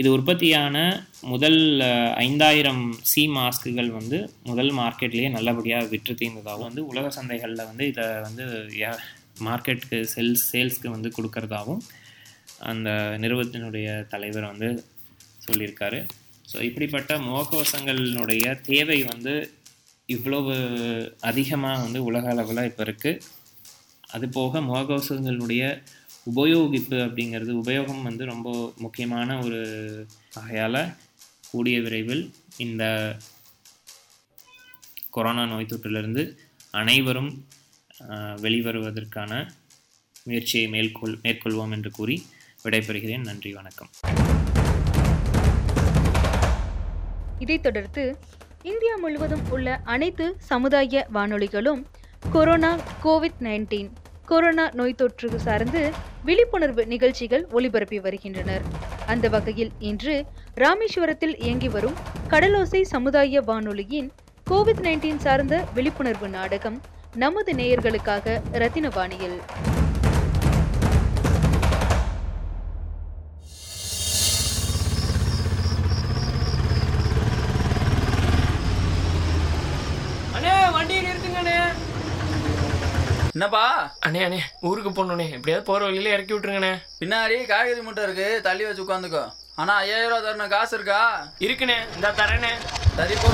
இது 0.00 0.08
உற்பத்தியான 0.16 0.76
முதல் 1.32 1.60
ஐந்தாயிரம் 2.26 2.84
சி 3.10 3.22
மாஸ்க்குகள் 3.36 3.90
வந்து 3.98 4.18
முதல் 4.50 4.70
மார்க்கெட்லேயே 4.80 5.28
நல்லபடியாக 5.36 5.90
விற்று 5.92 6.14
தீர்ந்ததாகவும் 6.20 6.68
வந்து 6.68 6.82
உலக 6.92 7.10
சந்தைகளில் 7.18 7.68
வந்து 7.70 7.84
இதை 7.92 8.06
வந்து 8.26 8.44
மார்க்கெட்டுக்கு 9.46 10.00
செல்ஸ் 10.14 10.44
சேல்ஸ்க்கு 10.50 10.88
வந்து 10.96 11.10
கொடுக்கறதாகவும் 11.16 11.84
அந்த 12.70 12.90
நிறுவனத்தினுடைய 13.22 13.88
தலைவர் 14.12 14.50
வந்து 14.52 14.68
சொல்லியிருக்காரு. 15.46 15.98
ஸோ 16.50 16.56
இப்படிப்பட்ட 16.68 17.12
முகக்கவசங்களினுடைய 17.28 18.44
தேவை 18.70 18.98
வந்து 19.12 19.34
இவ்வளவு 20.06 20.54
அதிகமாக 21.20 21.82
வந்து 21.82 22.04
உலக 22.04 22.28
அளவில் 22.28 22.68
இப்போ 22.70 22.82
இருக்குது 22.84 23.20
அது 24.08 24.28
போக 24.28 24.60
முகக்கவசங்களுடைய 24.60 25.62
உபயோகிப்பு 26.24 26.96
அப்படிங்கிறது 27.06 27.52
உபயோகம் 27.62 28.02
வந்து 28.02 28.24
ரொம்ப 28.24 28.48
முக்கியமான 28.76 29.38
ஒரு 29.38 29.60
வகையால் 30.34 30.80
கூடிய 31.50 31.80
விரைவில் 31.80 32.22
இந்த 32.56 32.84
கொரோனா 35.10 35.46
நோய் 35.46 35.70
தொற்றிலிருந்து 35.72 36.22
அனைவரும் 36.70 37.32
வெளிவருவதற்கான 38.44 39.32
முயற்சியை 40.24 40.68
மேற்கொள் 40.68 41.18
மேற்கொள்வோம் 41.22 41.70
என்று 41.70 41.90
கூறி 41.90 42.16
விடைபெறுகிறேன். 42.64 43.26
நன்றி 43.30 43.52
வணக்கம். 43.52 43.90
இதைத் 47.38 47.62
தொடர்ந்து 47.62 48.18
இந்தியா 48.70 48.96
முழுவதும் 48.96 49.42
உள்ள 49.50 49.80
அனைத்து 49.84 50.34
சமுதாய 50.38 51.06
வானொலிகளும் 51.14 51.80
கொரோனா 52.32 52.70
கோவிட் 53.04 53.40
நைன்டீன் 53.40 53.90
கொரோனா 54.26 54.68
நோய் 54.72 54.94
தொற்று 54.94 55.38
சார்ந்து 55.38 55.92
விழிப்புணர்வு 56.24 56.86
நிகழ்ச்சிகள் 56.86 57.44
ஒளிபரப்பி 57.52 58.00
வருகின்றனர். 58.00 58.62
அந்த 59.06 59.28
வகையில் 59.28 59.72
இன்று 59.78 60.24
ராமேஸ்வரத்தில் 60.56 61.36
இயங்கி 61.44 61.68
வரும் 61.68 61.94
கடலோசை 62.30 62.82
சமுதாய 62.82 63.40
வானொலியின் 63.40 64.10
கோவிட் 64.50 64.82
நைன்டீன் 64.86 65.16
சார்ந்த 65.16 65.64
விழிப்புணர்வு 65.74 66.28
நாடகம் 66.28 66.80
நமது 67.16 67.52
நேயர்களுக்காக 67.52 68.40
ரத்தினவாணியில். 68.52 69.38
என்னப்பா? 83.34 83.94
அண்ணே 84.06 84.20
அண்ணே 84.26 84.40
ஊருக்கு 84.60 84.90
போகணுண்ணே 84.90 85.24
எப்படியாவது 85.24 85.62
போகிற 85.62 85.84
வழியில 85.84 86.08
இறக்கி 86.08 86.34
விட்டுருங்கண்ணே. 86.34 86.82
பின்னாடி 87.00 87.46
காய்கறி 87.46 87.80
மூட்டை 87.80 88.02
இருக்கு. 88.04 88.40
தள்ளி 88.42 88.64
வச்சு 88.64 88.84
உட்காந்துக்கோ. 88.84 89.32
ஆனா 89.54 89.74
ஐயாயிரம் 89.74 90.10
ரூபா 90.10 90.28
தரணும். 90.28 90.48
காசு 90.48 90.74
இருக்கா? 90.74 91.26
இருக்குண்ணே. 91.38 91.94
இந்த 91.94 92.10
தரேண்ணே. 92.10 92.52
சரி 92.96 93.14
போ. 93.14 93.28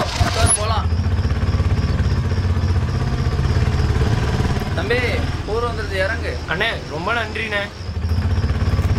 போலாம். 0.57 0.89
தம்பி 4.75 4.99
ஊர் 5.47 5.63
வந்துருது. 5.63 5.93
இறங்கு. 5.93 6.39
அண்ணே 6.49 6.89
ரொம்ப 6.89 7.13
நன்றிண்ணே. 7.13 7.63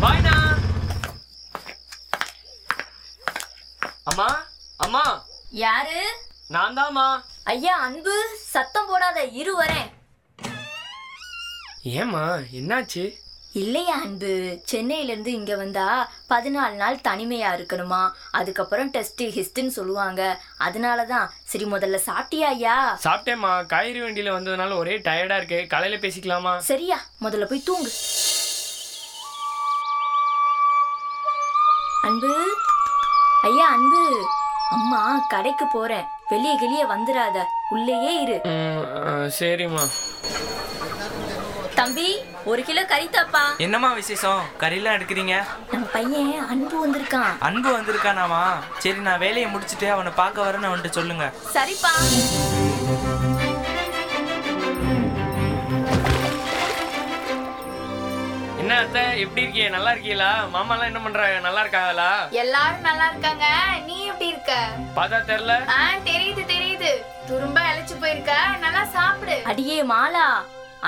பாய்ண்ணா 0.02 0.36
அம்மா 4.04 4.44
அம்மா. 4.78 5.26
யாரு? 5.50 6.16
நான் 6.48 6.78
தாம்மா 6.78 7.22
ஐயா 7.44 7.78
அன்பு. 7.78 8.38
சத்தம் 8.48 8.88
போடாத. 8.88 9.24
இரு 9.24 9.64
வரேன். 9.64 10.00
ஏம்மா 11.84 12.36
என்னாச்சு? 12.58 13.04
இல்லையா 13.54 13.94
அன்பு. 14.02 14.62
சென்னையில 14.64 15.12
இருந்து 15.12 15.32
இங்க 15.32 15.56
வந்தா 15.56 16.12
பதினாலு 16.30 16.76
நாள் 16.82 17.00
தனிமையா 17.08 17.50
இருக்கணுமா? 17.56 18.10
அதுக்கப்புறம் 18.32 18.90
டெஸ்ட் 18.90 19.24
ஹிஸ்ட்னு 19.24 19.68
சொல்லுவாங்க. 19.68 20.42
அதனால 20.58 21.06
தான் 21.06 21.32
சரி 21.44 21.66
முதல்ல 21.66 22.00
சாப்பிட்டியா 22.06 22.50
ஐயா? 22.56 23.00
சாப்பிட்டேம்மா. 23.04 23.66
காய்கறி 23.66 24.02
வண்டியில் 24.02 24.32
வந்ததுனால 24.32 24.78
ஒரே 24.78 24.98
டயர்டாக 24.98 25.38
இருக்கு. 25.38 25.68
காலையில் 25.70 26.00
பேசிக்கலாமா? 26.00 26.58
சரியா 26.58 27.00
முதல்ல 27.22 27.46
போய் 27.46 27.64
தூங்கு. 27.66 27.92
அன்பு. 32.04 32.34
ஐயா 33.42 33.68
அன்பு. 33.68 34.06
அம்மா 34.70 35.26
கடைக்கு 35.30 35.68
போறேன். 35.68 36.06
வெளியே 36.30 36.56
வெளியே 36.60 36.84
வந்துடாத 36.84 37.44
உள்ளேயே 37.70 38.14
இரு. 38.22 38.42
சரிம்மா. 39.40 39.86
தம்பி 41.82 42.10
ஒரு 42.50 42.62
கிலோ 42.68 42.82
கறி 42.90 43.08
தாப்பா. 43.14 43.42
என்னம்மா 43.66 43.90
விசேஷம்? 44.00 44.42
கறியெல்லாம் 44.62 44.98
எடுக்கிறீங்க? 44.98 45.36
நம்ம 45.72 45.86
பையன் 45.96 46.34
அன்பு 46.54 46.76
வந்திருக்கான். 46.84 47.32
அன்பு 47.48 47.70
வந்திருக்கானாமா? 47.78 48.44
சரி 48.84 49.00
நான் 49.08 49.24
வேலையை 49.26 49.48
முடிச்சுட்டு 49.54 49.88
அவனை 49.96 50.12
பார்க்க 50.22 50.46
வரேன்னு 50.48 50.70
அவன்கிட்ட 50.70 50.92
சொல்லுங்க. 51.00 51.26
சரிப்பா. 51.56 51.94
என்ன 58.62 58.78
அத்தை 58.84 59.04
எப்படி 59.24 59.42
இருக்கீங்க? 59.44 59.70
நல்லா 59.78 59.92
இருக்கீங்களா? 59.94 60.32
மாமாலாம் 60.56 60.90
என்ன 60.92 61.00
பண்றாங்க? 61.08 61.40
நல்லா 61.48 61.62
இருக்காங்களா? 61.66 62.12
எல்லாரும் 62.44 62.88
நல்லா 62.90 63.08
இருக்காங்க. 63.12 63.46
நீ 63.90 63.98
எப்படி 64.12 64.32
இருக்க? 64.34 64.54
பார்த்தா 64.98 65.20
தெரில 65.34 65.54
ஆ 65.80 65.84
தெரியுது 66.12 66.44
தெரியுது. 66.56 66.94
துரும்ப 67.30 67.60
அழைச்சு 67.72 67.98
போயிருக்க. 68.02 68.34
நல்லா 68.66 68.86
சாப்பிடு. 68.98 69.38
அடியே 69.52 69.80
மாலா. 69.94 70.26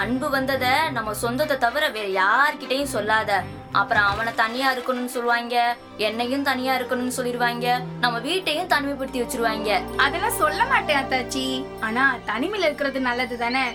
அன்பு 0.02 0.28
வந்தத 0.30 0.92
நம்ம 0.92 1.14
சொந்தத்தை 1.14 1.58
தவிர 1.58 1.90
வேற 1.90 2.08
யார்கிட்டயும் 2.22 2.94
சொல்லாத. 2.94 3.32
அப்புறம் 3.72 4.04
அவனை 4.04 4.32
தனியா 4.36 4.74
இருக்கணும்னு 4.74 5.12
சொல்லுவாங்க 5.16 5.56
என்னையும் 5.98 6.44
தனியா 6.44 6.74
இருக்கணும்னு 6.78 7.16
சொல்லிடுவாங்க 7.18 7.68
நம்ம 8.00 8.20
வீட்டையும் 8.20 8.72
தனிமைப்படுத்தி 8.74 9.22
வச்சிருவாங்க. 9.22 9.70
அதெல்லாம் 9.98 10.40
சொல்ல 10.42 10.66
மாட்டேன் 10.66 11.02
அத்தாச்சி. 11.04 11.46
ஆனா 11.80 12.18
தனிமையில 12.26 12.68
இருக்கிறது 12.70 13.00
நல்லது 13.00 13.38
தானே? 13.38 13.66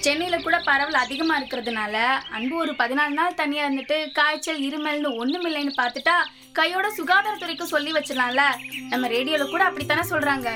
சென்னையில 0.00 0.36
கூட 0.38 0.56
பரவல் 0.64 0.98
அதிகமா 1.04 1.40
இருக்கிறதுனால 1.40 1.94
அன்பு 2.30 2.56
ஒரு 2.56 2.72
பதினாலு 2.72 3.14
நாள் 3.20 3.38
தனியா 3.42 3.68
இருந்துட்டு 3.68 4.12
காய்ச்சல் 4.12 4.60
இருமல்னு 4.60 5.10
ஒண்ணுமில்லைன்னு 5.22 5.74
பார்த்துட்டா 5.82 6.16
கையோட 6.56 6.88
சுகாதாரத்துறைக்கு 6.88 7.62
சொல்லி 7.62 7.92
வச்சிடலாம்ல. 7.92 8.42
நம்ம 8.88 9.08
ரேடியோல 9.08 9.50
கூட 9.50 9.64
அப்படித்தானே 9.64 10.00
சொல்றாங்க. 10.00 10.48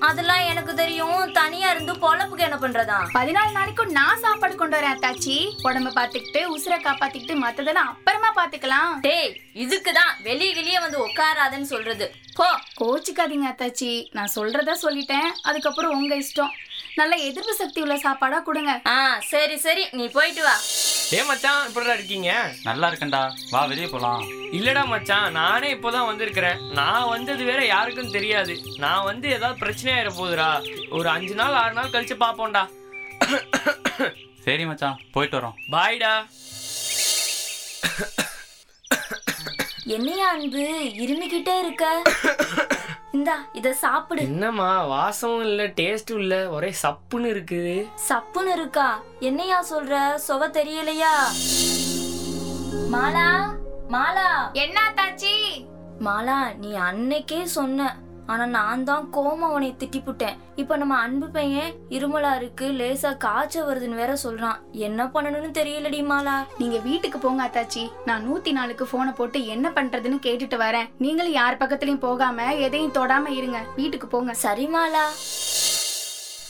அதெல்லாம் 0.00 0.46
எனக்கு 0.46 0.74
தெரியும். 0.74 1.32
தனியா 1.32 1.70
இருந்து 1.70 1.92
பொழப்புக்கு 1.92 2.38
என்ன 2.38 2.56
பண்றதா? 2.60 2.98
பதினாலு 3.14 3.50
நாளைக்கும் 3.52 3.90
நான் 3.90 4.18
சாப்பாடு 4.18 4.54
கொண்டு 4.54 4.80
வரேன் 4.80 4.94
அத்தாச்சி. 4.94 5.50
உடம்ப 5.62 5.90
பாத்துக்கிட்டு 5.94 6.42
உசுரை 6.56 6.78
காப்பாத்திக்கிட்டு 6.78 7.42
மத்ததெல்லாம் 7.42 7.90
அப்புறமா 7.92 8.32
பாத்துக்கலாம் 8.34 9.00
டேய் 9.00 9.40
இதுக்குதான் 9.54 10.22
வெளிய 10.22 10.54
வெளியே 10.54 10.80
வந்து 10.80 11.06
உட்காராதன்னு 11.06 11.62
சொல்றது. 11.62 12.14
போ. 12.34 12.46
கோச்சிக்காதீங்க 12.80 13.46
அத்தாச்சி. 13.52 14.08
நான் 14.10 14.32
சொல்றதா 14.36 14.76
சொல்லிட்டேன். 14.82 15.28
அதுக்கப்புறம் 15.42 15.90
உங்க 15.90 16.14
இஷ்டம். 16.14 16.50
நல்ல 16.98 17.14
எதிர்ப்பு 17.28 17.54
சக்தி 17.54 17.80
உள்ள 17.84 17.94
சாப்பாடா 18.04 18.38
கொடுங்க. 18.46 18.72
ஆ 18.92 18.94
சரி 19.32 19.56
சரி. 19.64 19.82
நீ 19.98 20.04
போயிட்டு 20.14 20.42
வா. 20.42 20.54
ஏ 21.16 21.18
மச்சான் 21.28 21.66
இப்படிடா 21.68 21.94
இருக்கீங்க? 21.98 22.30
நல்லா 22.68 22.86
இருக்கேன்டா. 22.90 23.20
வா 23.50 23.60
வெளியே 23.70 23.88
போலாம். 23.94 24.22
இல்லடா 24.58 24.82
மச்சான். 24.92 25.26
நானே 25.38 25.68
இப்போதான் 25.74 26.08
வந்திருக்கிறேன். 26.10 26.60
நான் 26.78 27.08
வந்தது 27.08 27.44
வேற 27.50 27.60
யாருக்கும் 27.66 28.14
தெரியாது. 28.16 28.54
நான் 28.78 29.08
வந்து 29.10 29.28
ஏதாவது 29.36 29.60
பிரச்சனையாயிர 29.64 30.12
போகுதுடா. 30.18 30.48
ஒரு 30.98 31.08
அஞ்சு 31.16 31.34
நாள் 31.40 31.58
ஆறு 31.62 31.76
நாள் 31.78 31.92
கழிச்சு 31.96 32.16
பார்ப்போம்டா 32.24 32.64
சரி 34.46 34.66
மச்சான். 34.66 34.98
போயிட்டு 35.12 35.38
வரோம். 35.38 35.58
பாய்டா. 35.74 36.14
என்னையா 39.96 40.28
அன்பு? 40.36 40.64
இருமிக்கிட்டே 41.02 41.56
இருக்க. 41.64 41.84
இந்தா 43.16 43.36
இத 43.52 43.68
சாப்பிடு. 43.82 44.22
என்னம்மா 44.22 44.70
வாசமும் 44.92 45.44
இல்ல 45.48 45.66
டேஸ்டும் 45.80 46.20
இல்ல 46.22 46.36
ஒரே 46.56 46.70
சப்புன்னு 46.82 47.28
இருக்குது 47.34 47.74
சப்புன்னு 48.08 48.52
இருக்கா? 48.58 48.88
என்னையா 49.28 49.58
சொல்ற? 49.72 49.94
சொவ 50.26 50.48
தெரியலையா? 50.58 51.12
மாலா 52.94 53.28
மாலா. 53.94 54.28
என்ன 54.64 54.76
அத்தாச்சி 54.88 55.34
மாலா 56.06 56.38
நீ 56.62 56.70
அன்னைக்கே 56.88 57.40
சொன்ன. 57.56 57.88
ஆனா 58.26 58.46
நான் 58.46 58.84
தான் 58.84 59.08
கோம 59.12 59.48
உன்னை 59.48 59.74
திட்டிப்புட்டேன். 59.78 60.36
இப்ப 60.56 60.76
நம்ம 60.76 60.96
அன்பு 60.96 61.28
பையன் 61.28 61.72
இருமலா 61.88 62.36
இருக்கு 62.36 62.66
லேசா 62.72 63.16
காய்ச்ச 63.16 63.62
வருதுன்னு 63.62 63.94
வேற 63.94 64.16
சொல்றான். 64.22 64.56
என்ன 64.72 65.04
பண்ணணும்னு 65.04 65.50
தெரியலடி 65.58 66.00
மாலா. 66.04 66.46
நீங்க 66.58 66.78
வீட்டுக்கு 66.78 67.18
போங்க 67.18 67.42
அத்தாச்சி. 67.44 67.90
நான் 68.04 68.28
நூத்தி 68.28 68.52
நாலுக்கு 68.52 68.86
போனை 68.86 69.12
போட்டு 69.12 69.46
என்ன 69.46 69.68
பண்றதுன்னு 69.68 70.18
கேட்டுட்டு 70.26 70.56
வரேன். 70.56 70.88
நீங்களும் 70.98 71.32
யார் 71.32 71.56
பக்கத்துலயும் 71.56 72.04
போகாம 72.06 72.54
எதையும் 72.54 72.92
தொடாம 72.92 73.28
இருங்க. 73.28 73.64
வீட்டுக்கு 73.76 74.06
போங்க. 74.06 74.34
சரி 74.34 74.66
மாலா. 74.66 75.06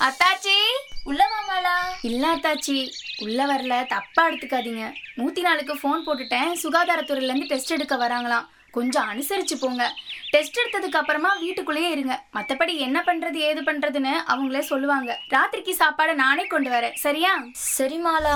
அத்தாச்சி 0.01 0.57
உள்ளவா 1.07 1.41
மாலா. 1.49 1.77
இல்ல 2.03 2.37
அத்தாச்சி 2.37 2.91
உள்ள 3.23 3.47
வரல. 3.47 3.87
தப்பா 3.87 4.31
எடுத்துக்காதீங்க. 4.31 4.93
நூத்தி 5.17 5.41
நாலுக்கு 5.41 5.75
ஃபோன் 5.75 6.03
போட்டுட்டேன். 6.07 6.53
சுகாதாரத்துறையில 6.63 7.31
இருந்து 7.31 7.47
டெஸ்ட் 7.47 7.71
எடுக்க 7.71 7.97
வராங்களாம். 7.97 8.47
கொஞ்சம் 8.77 9.09
அனுசரிச்சு 9.11 9.57
போங்க. 9.61 9.85
டெஸ்ட் 10.31 10.59
எடுத்ததுக்கு 10.63 11.01
அப்புறமா 11.03 11.31
வீட்டுக்குள்ளேயே 11.41 11.91
இருங்க. 11.91 12.15
மத்தபடி 12.37 12.75
என்ன 12.87 12.99
பண்றது 13.07 13.39
ஏது 13.49 13.61
பண்றதுன்னு 13.63 14.15
அவங்களே 14.33 14.63
சொல்லுவாங்க. 14.71 15.19
ராத்திரிக்கு 15.35 15.75
சாப்பாடை 15.83 16.15
நானே 16.15 16.45
கொண்டு 16.47 16.71
வரேன். 16.71 16.97
சரியா? 17.05 17.33
சரி 17.53 17.99
மாலா. 18.07 18.35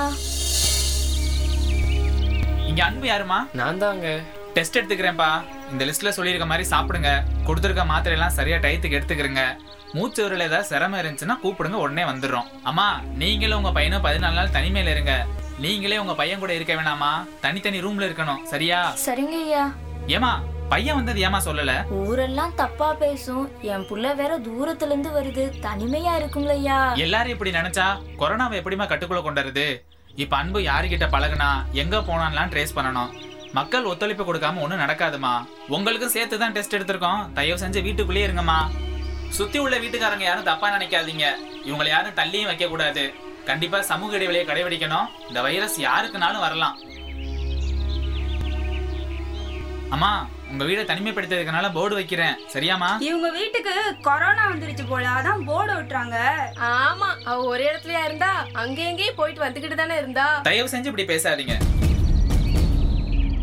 இங்க 2.69 2.85
அன்பு 2.85 3.07
யாருமா? 3.07 3.39
நான் 3.53 3.79
தாங்க. 3.79 4.21
டெஸ்ட் 4.55 4.79
எடுத்துக்கிறேன்ப்பா. 4.79 5.31
இந்த 5.73 5.85
லிஸ்ட்ல 5.85 6.09
சொல்லியிருக்க 6.09 6.47
மாதிரி 6.53 6.65
சாப்பிடுங்க. 6.73 7.11
கொடுத்துருக்க 7.47 7.85
மாத்திரை 7.93 8.15
எல்லாம் 8.19 8.37
சரியா 8.39 8.57
டயத்துக்கு 8.57 8.99
எடுத்துக்கிறங்க. 8.99 9.43
மூச்சு 9.93 10.21
விரல 10.25 10.49
ஏதாவது 10.49 10.65
சிரமம் 10.65 11.01
இருந்துச்சுன்னா 11.01 11.37
கூப்பிடுங்க 11.43 11.79
உடனே 11.85 12.03
வந்துடுறோம். 12.03 12.49
அம்மா 12.63 12.89
நீங்களும் 13.23 13.61
உங்க 13.63 13.73
பையனும் 13.79 14.05
பதினாலு 14.05 14.39
நாள் 14.39 14.57
தனிமையில 14.57 14.95
இருங்க. 14.97 15.15
நீங்களே 15.59 15.99
உங்க 15.99 16.15
பையன் 16.15 16.43
கூட 16.45 16.53
இருக்க 16.55 16.75
வேணாமா? 16.75 17.13
தனித்தனி 17.41 17.81
ரூம்ல 17.81 18.09
இருக்கணும். 18.11 18.43
சரியா? 18.55 18.81
சரிங்க 19.07 19.39
ஐயா. 19.47 19.65
ஏமா 20.17 20.31
பையன் 20.69 20.95
வந்தது 20.95 21.21
ஏமா 21.29 21.39
சொல்லல? 21.45 21.73
ஊரெல்லாம் 21.91 22.55
தப்பா 22.55 22.89
பேசும். 22.95 23.45
என் 23.61 23.87
புள்ள 23.89 24.15
வேற 24.21 24.39
தூரத்துல 24.39 24.91
இருந்து 24.93 25.11
வருது. 25.17 25.45
தனிமையா 25.67 26.13
இருக்குங்களய்யா 26.21 26.97
எல்லாரும் 26.97 27.33
இப்படி 27.33 27.51
நினைச்சா 27.51 27.87
கொரோனாவை 28.21 28.57
எப்படிமா 28.61 28.87
கட்டுக்குள்ள 28.91 29.21
கொண்டுறது 29.25 29.67
இப்ப 30.15 30.37
அன்பு 30.37 30.61
யாருகிட்ட 30.61 31.07
பழகுனா 31.15 31.51
எங்க 31.73 31.97
போனான்லாம் 31.99 32.53
ட்ரேஸ் 32.53 32.77
பண்ணணும். 32.77 33.11
மக்கள் 33.53 33.85
ஒத்துழைப்பு 33.85 34.25
கொடுக்காம 34.25 34.61
ஒண்ணும் 34.61 34.81
நடக்காதுமா. 34.81 35.35
உங்களுக்கும் 35.69 36.15
சேர்த்து 36.17 36.39
தான் 36.39 36.53
டெஸ்ட் 36.53 36.77
எடுத்திருக்கோம். 36.77 37.33
தயவு 37.33 37.67
செஞ்சு 37.67 37.83
வீட்டுக்குள்ளேயே 37.83 38.27
இருங்கம்மா. 38.27 38.59
சுத்தி 39.29 39.59
உள்ள 39.59 39.79
வீட்டுக்காரங்க 39.79 40.27
யாரும் 40.29 40.49
தப்பா 40.51 40.69
நினைக்காதீங்க. 40.77 41.27
இவங்களை 41.69 41.89
யாரும் 41.89 42.19
தள்ளியும் 42.21 42.51
வைக்க 42.53 42.67
கூடாது 42.67 43.05
கண்டிப்பா 43.45 43.83
சமூக 43.83 44.17
இடைவெளியை 44.17 44.47
கடைபிடிக்கணும். 44.47 45.11
இந்த 45.29 45.43
வைரஸ் 45.43 45.81
யாருக்குனாலும் 45.81 46.45
வரலாம். 46.47 46.79
அம்மா 49.95 50.11
உங்க 50.53 50.65
வீடை 50.65 50.83
தனிமைப்படுத்தியதுனால 50.85 51.67
போர்டு 51.73 51.95
வைக்கிறேன். 51.95 52.35
சரியாமா 52.55 52.89
இவங்க 53.09 53.29
வீட்டுக்கு 53.31 53.75
கொரோனா 54.09 54.45
வந்துருச்சு 54.51 54.85
போல 54.89 55.09
அதான் 55.19 55.45
போர்டு 55.49 55.73
விட்டுறாங்க 55.77 56.17
ஆமா 56.85 57.09
அவ 57.25 57.37
ஒரே 57.53 57.67
இடத்துலயா 57.71 58.03
இருந்தா 58.05 58.31
அங்க 58.63 58.79
எங்கேயும் 58.83 59.19
போயிட்டு 59.21 59.45
வந்துகிட்டு 59.47 59.81
தானே 59.83 59.97
இருந்தா. 59.97 60.27
தயவு 60.49 60.73
செஞ்சு 60.75 60.91
இப்படி 60.93 61.07
பேசாதீங்க. 61.13 61.57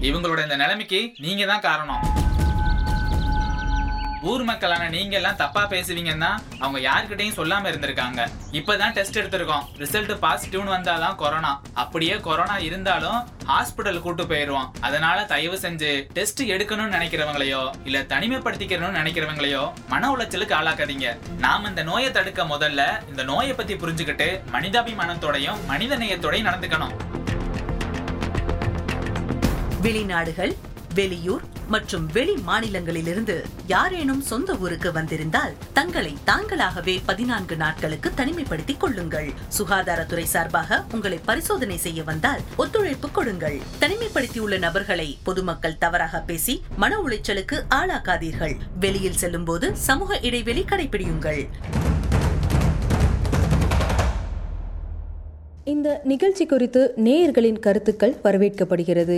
இவங்களோட 0.09 0.39
இந்த 0.43 0.57
நிலைமைக்கு 0.63 1.01
நீங்க 1.25 1.45
தான் 1.45 1.65
காரணம். 1.67 2.03
ஊர் 4.21 4.43
மக்களான 4.43 4.89
நீங்க 4.89 5.15
எல்லாம் 5.15 5.35
தப்பா 5.35 5.67
பேசுவீங்கன்னா 5.69 6.29
அவங்க 6.59 6.79
யாருக்கிட்டையும் 6.89 7.35
சொல்லாம 7.37 7.69
இருந்திருக்காங்க. 7.71 8.27
இப்பதான் 8.51 8.91
டெஸ்ட் 8.91 9.19
எடுத்திருக்கோம். 9.19 9.65
ரிசல்ட் 9.77 10.13
பாசிட்டிவ்னு 10.23 10.75
வந்தாதான் 10.75 11.15
கொரோனா 11.15 11.61
அப்படியே 11.73 12.19
கொரோனா 12.19 12.57
இருந்தாலும் 12.57 13.27
ஹாஸ்பிட்டல் 13.47 13.99
கூட்டு 13.99 14.23
போயிருவோம் 14.23 14.69
அதனால 14.81 15.25
தயவு 15.25 15.55
செஞ்சு 15.55 16.07
டெஸ்ட் 16.13 16.43
எடுக்கணும்னு 16.43 16.95
நினைக்கிறவங்களையோ 16.97 17.71
இல்ல 17.83 18.01
தனிமைப்படுத்திக்கணும்னு 18.01 18.99
நினைக்கிறவங்களையோ 19.01 19.71
மன 19.87 20.15
உளைச்சலுக்கு 20.15 20.55
ஆளாக்காதீங்க. 20.59 21.37
நாம 21.37 21.69
இந்த 21.69 21.83
நோயை 21.83 22.11
தடுக்க 22.11 22.43
முதல்ல 22.43 23.09
இந்த 23.09 23.23
நோயை 23.23 23.53
பத்தி 23.53 23.73
புரிஞ்சுக்கிட்டு 23.73 24.41
மனிதாபிமானத்தோடையும் 24.51 25.65
மனித 25.65 25.97
நேயத்தோடையும் 25.97 26.49
நடந்துக்கணும். 26.49 26.95
வெளிநாடுகள் 29.81 30.57
வெளியூர் 30.97 31.41
மற்றும் 31.67 32.05
வெளி 32.13 32.35
மாநிலங்களிலிருந்து 32.47 33.35
யாரேனும் 33.67 34.21
சொந்த 34.21 34.55
ஊருக்கு 34.55 34.91
வந்திருந்தால் 34.91 35.53
தங்களை 35.73 36.13
தாங்களாகவே 36.25 36.95
பதினான்கு 37.05 37.55
நாட்களுக்கு 37.55 38.11
தனிமைப்படுத்திக் 38.17 38.77
கொள்ளுங்கள். 38.77 39.29
சுகாதாரத்துறை 39.57 40.23
சார்பாக 40.23 40.83
உங்களை 40.91 41.19
பரிசோதனை 41.25 41.77
செய்ய 41.77 42.03
வந்தால் 42.03 42.39
ஒத்துழைப்பு 42.57 43.11
கொடுங்கள். 43.11 43.59
தனிமைப்படுத்தியுள்ள 43.79 44.57
நபர்களை 44.57 45.17
பொதுமக்கள் 45.23 45.77
தவறாக 45.77 46.19
பேசி 46.19 46.63
மன 46.75 47.01
உளைச்சலுக்கு 47.07 47.59
ஆளாக்காதீர்கள். 47.75 48.55
வெளியில் 48.79 49.21
செல்லும் 49.23 49.43
போது 49.43 49.75
சமூக 49.75 50.19
இடைவெளி 50.21 50.65
கடைபிடியுங்கள். 50.69 51.43
இந்த 55.63 56.01
நிகழ்ச்சி 56.03 56.45
குறித்து 56.45 56.93
நேயர்களின் 56.97 57.59
கருத்துக்கள் 57.59 58.19
வரவேற்கப்படுகிறது. 58.23 59.17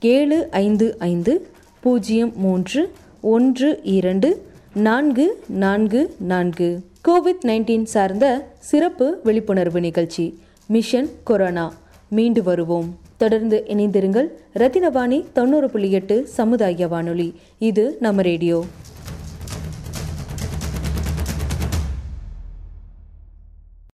ஏழு 0.00 0.48
ஐந்து 0.50 0.96
ஐந்து 0.98 1.46
பூஜ்ஜியம் 1.80 2.32
மூன்று 2.36 2.92
ஒன்று 3.20 3.80
இரண்டு 3.82 4.46
நான்கு 4.74 5.42
நான்கு 5.48 6.14
நான்கு. 6.18 6.80
கோவிட் 7.08 7.46
நைன்டீன் 7.46 7.82
சார்ந்த 7.82 8.46
சிறப்பு 8.58 9.20
விழிப்புணர்வு 9.24 9.80
நிகழ்ச்சி 9.80 10.38
மிஷன் 10.66 11.08
கொரோனா. 11.24 11.74
மீண்டு 12.08 12.42
வருவோம். 12.42 12.98
தொடர்ந்து 13.16 13.64
இணைந்திருங்கள். 13.68 14.26
ரத்தினவாணி 14.54 15.24
தொண்ணூறு 15.32 15.70
புள்ளி 15.70 15.90
எட்டு 15.90 16.26
சமுதாய 16.26 16.86
வானொலி. 16.86 17.34
இது 17.58 17.96
நம்ம 18.00 18.22
ரேடியோ. 18.22 18.64